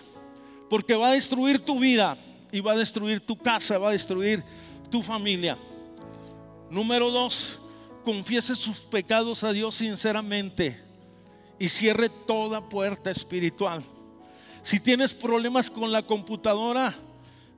porque 0.70 0.96
va 0.96 1.10
a 1.10 1.14
destruir 1.14 1.60
tu 1.60 1.78
vida 1.78 2.18
y 2.54 2.60
va 2.60 2.74
a 2.74 2.78
destruir 2.78 3.20
tu 3.20 3.36
casa, 3.36 3.80
va 3.80 3.90
a 3.90 3.94
destruir 3.94 4.44
tu 4.92 5.02
familia. 5.02 5.58
Número 6.70 7.10
dos, 7.10 7.60
confiese 8.06 8.56
sus 8.56 8.80
pecados 8.80 9.44
a 9.44 9.52
Dios 9.52 9.74
sinceramente 9.74 10.80
y 11.58 11.68
cierre 11.68 12.10
toda 12.10 12.70
puerta 12.70 13.10
espiritual. 13.10 13.84
Si 14.62 14.80
tienes 14.80 15.16
problemas 15.16 15.72
con 15.72 15.92
la 15.92 16.04
computadora, 16.04 16.96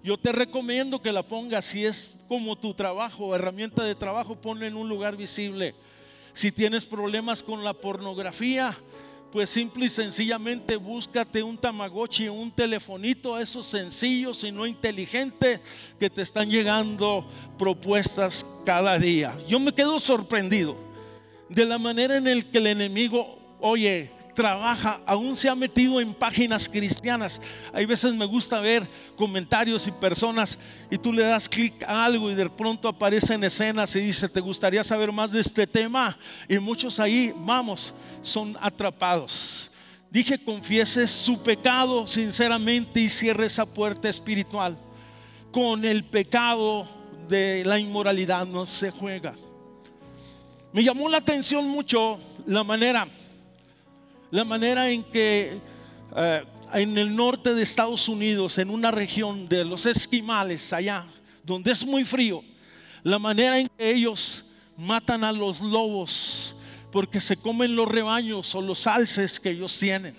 yo 0.01 0.17
te 0.17 0.31
recomiendo 0.31 1.01
que 1.01 1.11
la 1.11 1.23
pongas, 1.23 1.65
si 1.65 1.85
es 1.85 2.13
como 2.29 2.55
tu 2.55 2.73
trabajo, 2.73 3.35
herramienta 3.35 3.83
de 3.83 3.95
trabajo, 3.95 4.39
ponla 4.39 4.65
en 4.65 4.77
un 4.77 4.87
lugar 4.87 5.17
visible. 5.17 5.75
Si 6.31 6.53
tienes 6.53 6.85
problemas 6.85 7.43
con 7.43 7.65
la 7.65 7.73
pornografía, 7.73 8.77
pues 9.35 9.49
simple 9.49 9.87
y 9.87 9.89
sencillamente 9.89 10.77
búscate 10.77 11.43
un 11.43 11.57
tamagotchi, 11.57 12.29
un 12.29 12.49
telefonito, 12.49 13.37
esos 13.37 13.65
sencillos 13.65 14.41
y 14.45 14.51
no 14.53 14.65
inteligentes 14.65 15.59
que 15.99 16.09
te 16.09 16.21
están 16.21 16.49
llegando 16.49 17.29
propuestas 17.59 18.45
cada 18.65 18.97
día. 18.97 19.37
Yo 19.45 19.59
me 19.59 19.73
quedo 19.73 19.99
sorprendido 19.99 20.77
de 21.49 21.65
la 21.65 21.77
manera 21.77 22.15
en 22.15 22.27
el 22.27 22.49
que 22.49 22.59
el 22.59 22.67
enemigo, 22.67 23.37
oye, 23.59 24.09
trabaja, 24.35 24.99
aún 25.05 25.35
se 25.35 25.49
ha 25.49 25.55
metido 25.55 25.99
en 25.99 26.13
páginas 26.13 26.69
cristianas. 26.69 27.41
Hay 27.73 27.85
veces 27.85 28.13
me 28.13 28.25
gusta 28.25 28.59
ver 28.59 28.87
comentarios 29.15 29.87
y 29.87 29.91
personas 29.91 30.59
y 30.91 30.97
tú 30.97 31.11
le 31.11 31.23
das 31.23 31.49
clic 31.49 31.81
a 31.83 32.05
algo 32.05 32.29
y 32.29 32.35
de 32.35 32.49
pronto 32.49 32.87
aparecen 32.87 33.43
escenas 33.43 33.95
y 33.95 34.01
dice, 34.01 34.29
¿te 34.29 34.41
gustaría 34.41 34.83
saber 34.83 35.11
más 35.11 35.31
de 35.31 35.39
este 35.39 35.65
tema? 35.65 36.17
Y 36.47 36.59
muchos 36.59 36.99
ahí, 36.99 37.33
vamos, 37.37 37.93
son 38.21 38.55
atrapados. 38.61 39.71
Dije, 40.11 40.37
confiese 40.37 41.07
su 41.07 41.41
pecado 41.41 42.05
sinceramente 42.05 42.99
y 42.99 43.09
cierre 43.09 43.47
esa 43.47 43.65
puerta 43.65 44.07
espiritual. 44.07 44.77
Con 45.51 45.83
el 45.83 46.03
pecado 46.03 46.87
de 47.27 47.63
la 47.65 47.79
inmoralidad 47.79 48.45
no 48.45 48.65
se 48.65 48.91
juega. 48.91 49.33
Me 50.73 50.83
llamó 50.83 51.07
la 51.07 51.17
atención 51.17 51.67
mucho 51.67 52.19
la 52.45 52.63
manera 52.63 53.07
la 54.31 54.43
manera 54.43 54.89
en 54.89 55.03
que 55.03 55.59
eh, 56.15 56.43
en 56.73 56.97
el 56.97 57.15
norte 57.15 57.53
de 57.53 57.61
Estados 57.61 58.07
Unidos, 58.07 58.57
en 58.57 58.69
una 58.69 58.91
región 58.91 59.47
de 59.47 59.63
los 59.63 59.85
esquimales, 59.85 60.73
allá, 60.73 61.05
donde 61.43 61.71
es 61.71 61.85
muy 61.85 62.03
frío, 62.03 62.43
la 63.03 63.19
manera 63.19 63.59
en 63.59 63.67
que 63.67 63.91
ellos 63.91 64.43
matan 64.77 65.23
a 65.23 65.31
los 65.31 65.61
lobos 65.61 66.55
porque 66.91 67.19
se 67.19 67.37
comen 67.37 67.75
los 67.75 67.87
rebaños 67.87 68.55
o 68.55 68.61
los 68.61 68.87
alces 68.87 69.39
que 69.39 69.51
ellos 69.51 69.77
tienen. 69.77 70.15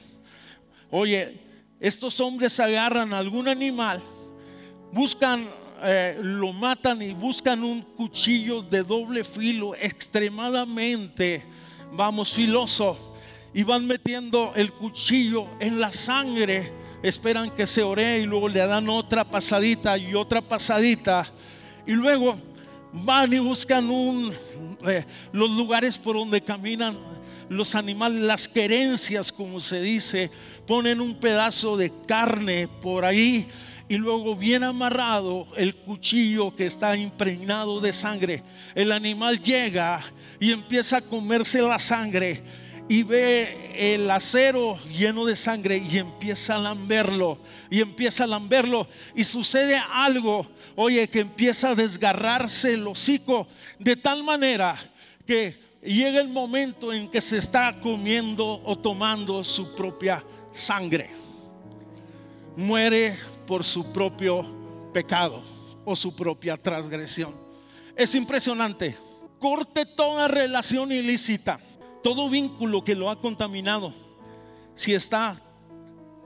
Oye, 0.90 1.40
estos 1.80 2.20
hombres 2.20 2.60
agarran 2.60 3.12
algún 3.12 3.48
animal, 3.48 4.02
buscan, 4.92 5.48
eh, 5.82 6.18
lo 6.22 6.52
matan 6.52 7.02
y 7.02 7.12
buscan 7.12 7.64
un 7.64 7.82
cuchillo 7.82 8.62
de 8.62 8.82
doble 8.82 9.24
filo 9.24 9.74
extremadamente, 9.74 11.44
vamos, 11.92 12.32
filoso 12.32 13.15
y 13.54 13.62
van 13.62 13.86
metiendo 13.86 14.52
el 14.54 14.72
cuchillo 14.72 15.48
en 15.60 15.80
la 15.80 15.92
sangre. 15.92 16.72
Esperan 17.02 17.50
que 17.50 17.66
se 17.66 17.82
ore 17.82 18.20
y 18.20 18.24
luego 18.24 18.48
le 18.48 18.60
dan 18.66 18.88
otra 18.88 19.24
pasadita 19.24 19.96
y 19.96 20.14
otra 20.14 20.40
pasadita. 20.40 21.26
Y 21.86 21.92
luego 21.92 22.36
van 22.92 23.32
y 23.32 23.38
buscan 23.38 23.88
un, 23.88 24.32
eh, 24.86 25.04
los 25.32 25.50
lugares 25.50 25.98
por 25.98 26.16
donde 26.16 26.40
caminan 26.40 26.96
los 27.48 27.74
animales, 27.74 28.22
las 28.22 28.48
querencias, 28.48 29.32
como 29.32 29.60
se 29.60 29.80
dice. 29.80 30.30
Ponen 30.66 31.00
un 31.00 31.14
pedazo 31.14 31.76
de 31.76 31.92
carne 32.06 32.68
por 32.68 33.04
ahí 33.04 33.46
y 33.88 33.96
luego 33.96 34.34
bien 34.34 34.64
amarrado 34.64 35.46
el 35.56 35.76
cuchillo 35.76 36.54
que 36.56 36.66
está 36.66 36.96
impregnado 36.96 37.80
de 37.80 37.92
sangre. 37.92 38.42
El 38.74 38.90
animal 38.90 39.40
llega 39.40 40.00
y 40.40 40.50
empieza 40.50 40.98
a 40.98 41.02
comerse 41.02 41.62
la 41.62 41.78
sangre 41.78 42.42
y 42.88 43.02
ve 43.02 43.94
el 43.94 44.10
acero 44.10 44.78
lleno 44.84 45.24
de 45.24 45.34
sangre 45.34 45.76
y 45.78 45.98
empieza 45.98 46.54
a 46.54 46.58
lamberlo 46.58 47.38
y 47.68 47.80
empieza 47.80 48.24
a 48.24 48.28
lamberlo 48.28 48.86
y 49.14 49.24
sucede 49.24 49.76
algo, 49.76 50.46
oye, 50.76 51.08
que 51.08 51.20
empieza 51.20 51.70
a 51.70 51.74
desgarrarse 51.74 52.74
el 52.74 52.86
hocico 52.86 53.48
de 53.78 53.96
tal 53.96 54.22
manera 54.22 54.76
que 55.26 55.58
llega 55.82 56.20
el 56.20 56.28
momento 56.28 56.92
en 56.92 57.10
que 57.10 57.20
se 57.20 57.38
está 57.38 57.80
comiendo 57.80 58.62
o 58.64 58.78
tomando 58.78 59.42
su 59.42 59.74
propia 59.74 60.24
sangre. 60.52 61.10
Muere 62.56 63.18
por 63.46 63.64
su 63.64 63.92
propio 63.92 64.90
pecado 64.92 65.42
o 65.84 65.94
su 65.96 66.14
propia 66.14 66.56
transgresión. 66.56 67.34
Es 67.96 68.14
impresionante. 68.14 68.96
Corte 69.38 69.84
toda 69.84 70.28
relación 70.28 70.90
ilícita 70.92 71.60
todo 72.06 72.30
vínculo 72.30 72.84
que 72.84 72.94
lo 72.94 73.10
ha 73.10 73.20
contaminado, 73.20 73.92
si 74.76 74.94
está 74.94 75.36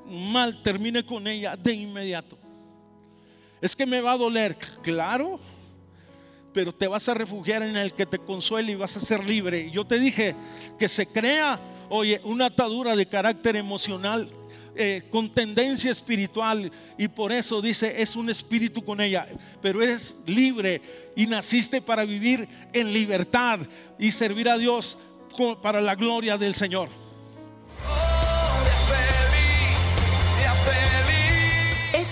mal, 0.07 0.63
termine 0.63 1.07
con 1.07 1.27
ella 1.27 1.57
de 1.57 1.73
inmediato. 1.73 2.37
Es 3.63 3.75
que 3.75 3.87
me 3.87 4.03
va 4.03 4.13
a 4.13 4.19
doler, 4.19 4.59
claro, 4.83 5.41
pero 6.53 6.71
te 6.71 6.87
vas 6.87 7.09
a 7.09 7.15
refugiar 7.15 7.63
en 7.63 7.79
el 7.79 7.95
que 7.95 8.05
te 8.05 8.19
consuele 8.19 8.73
y 8.73 8.75
vas 8.75 8.95
a 8.99 9.01
ser 9.01 9.25
libre. 9.25 9.71
Yo 9.71 9.87
te 9.87 9.99
dije 9.99 10.37
que 10.79 10.87
se 10.87 11.07
crea, 11.07 11.59
oye, 11.89 12.21
una 12.25 12.45
atadura 12.45 12.95
de 12.95 13.07
carácter 13.07 13.57
emocional 13.57 14.29
eh, 14.77 15.05
con 15.11 15.31
tendencia 15.31 15.91
espiritual 15.91 16.71
y 16.99 17.09
por 17.09 17.33
eso 17.33 17.63
dice 17.63 18.03
es 18.03 18.17
un 18.17 18.29
espíritu 18.29 18.85
con 18.85 19.01
ella, 19.01 19.27
pero 19.63 19.81
eres 19.81 20.21
libre 20.27 20.83
y 21.17 21.27
naciste 21.27 21.81
para 21.81 22.05
vivir 22.05 22.47
en 22.75 22.93
libertad 22.93 23.61
y 23.99 24.13
servir 24.13 24.47
a 24.51 24.59
Dios 24.59 24.99
para 25.61 25.81
la 25.81 25.95
gloria 25.95 26.37
del 26.37 26.55
Señor. 26.55 26.89